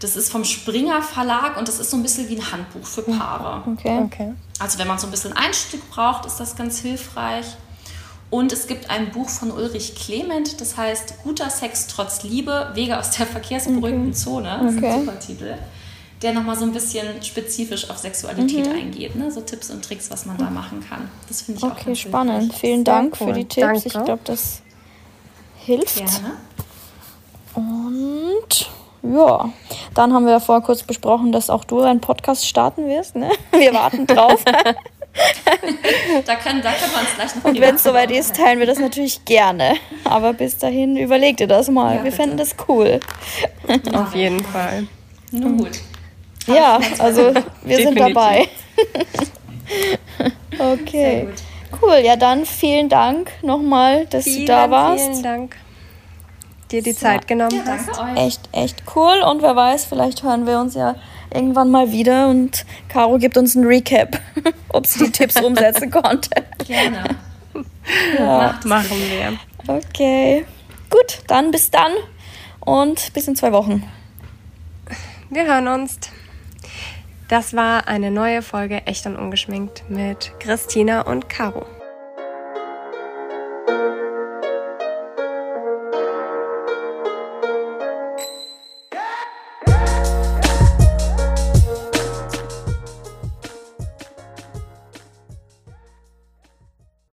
[0.00, 3.02] Das ist vom Springer Verlag und das ist so ein bisschen wie ein Handbuch für
[3.02, 3.62] Paare.
[3.70, 4.00] Okay.
[4.04, 4.32] okay.
[4.58, 7.46] Also wenn man so ein bisschen Einstieg braucht, ist das ganz hilfreich.
[8.32, 12.98] Und es gibt ein Buch von Ulrich Clement, das heißt Guter Sex trotz Liebe, Wege
[12.98, 14.12] aus der verkehrsberuhigten okay.
[14.12, 14.58] Zone.
[14.62, 14.88] Das okay.
[14.88, 15.54] ist ein super Titel.
[16.22, 18.72] Der nochmal so ein bisschen spezifisch auf Sexualität mhm.
[18.72, 19.16] eingeht.
[19.16, 19.30] Ne?
[19.30, 21.10] So Tipps und Tricks, was man da machen kann.
[21.28, 22.40] Das finde ich okay, auch ganz spannend.
[22.40, 22.60] Hilfreich.
[22.60, 23.26] Vielen Dank cool.
[23.26, 23.66] für die Tipps.
[23.66, 23.82] Danke.
[23.84, 24.62] Ich glaube, das
[25.58, 25.96] hilft.
[25.98, 26.36] Gerne.
[27.54, 28.70] Und
[29.14, 29.50] ja,
[29.92, 33.14] dann haben wir ja vorher kurz besprochen, dass auch du einen Podcast starten wirst.
[33.14, 33.30] Ne?
[33.52, 34.42] Wir warten drauf.
[36.26, 38.66] da, können, da können wir uns gleich noch Und wenn es soweit ist, teilen wir
[38.66, 39.74] das natürlich gerne.
[40.04, 41.96] Aber bis dahin überleg dir das mal.
[41.96, 43.00] Ja, wir fänden das cool.
[43.92, 44.86] Auf jeden Fall.
[45.30, 45.80] Nun gut.
[46.46, 47.32] Ja, also
[47.62, 48.48] wir sind dabei.
[50.58, 51.28] okay.
[51.80, 55.04] Cool, ja dann vielen Dank nochmal, dass vielen, du da warst.
[55.04, 55.56] Vielen Dank
[56.72, 58.18] dir die Zeit genommen ja, hast.
[58.18, 59.22] Echt, echt cool.
[59.22, 60.96] Und wer weiß, vielleicht hören wir uns ja
[61.34, 64.20] irgendwann mal wieder und Caro gibt uns ein Recap,
[64.68, 66.30] ob sie die Tipps umsetzen konnte.
[66.66, 67.16] Gerne.
[68.18, 68.60] Ja.
[68.64, 69.38] Machen wir.
[69.66, 70.44] Okay.
[70.90, 71.92] Gut, dann bis dann
[72.60, 73.82] und bis in zwei Wochen.
[75.30, 75.98] Wir hören uns.
[77.28, 81.64] Das war eine neue Folge Echt und Ungeschminkt mit Christina und Caro.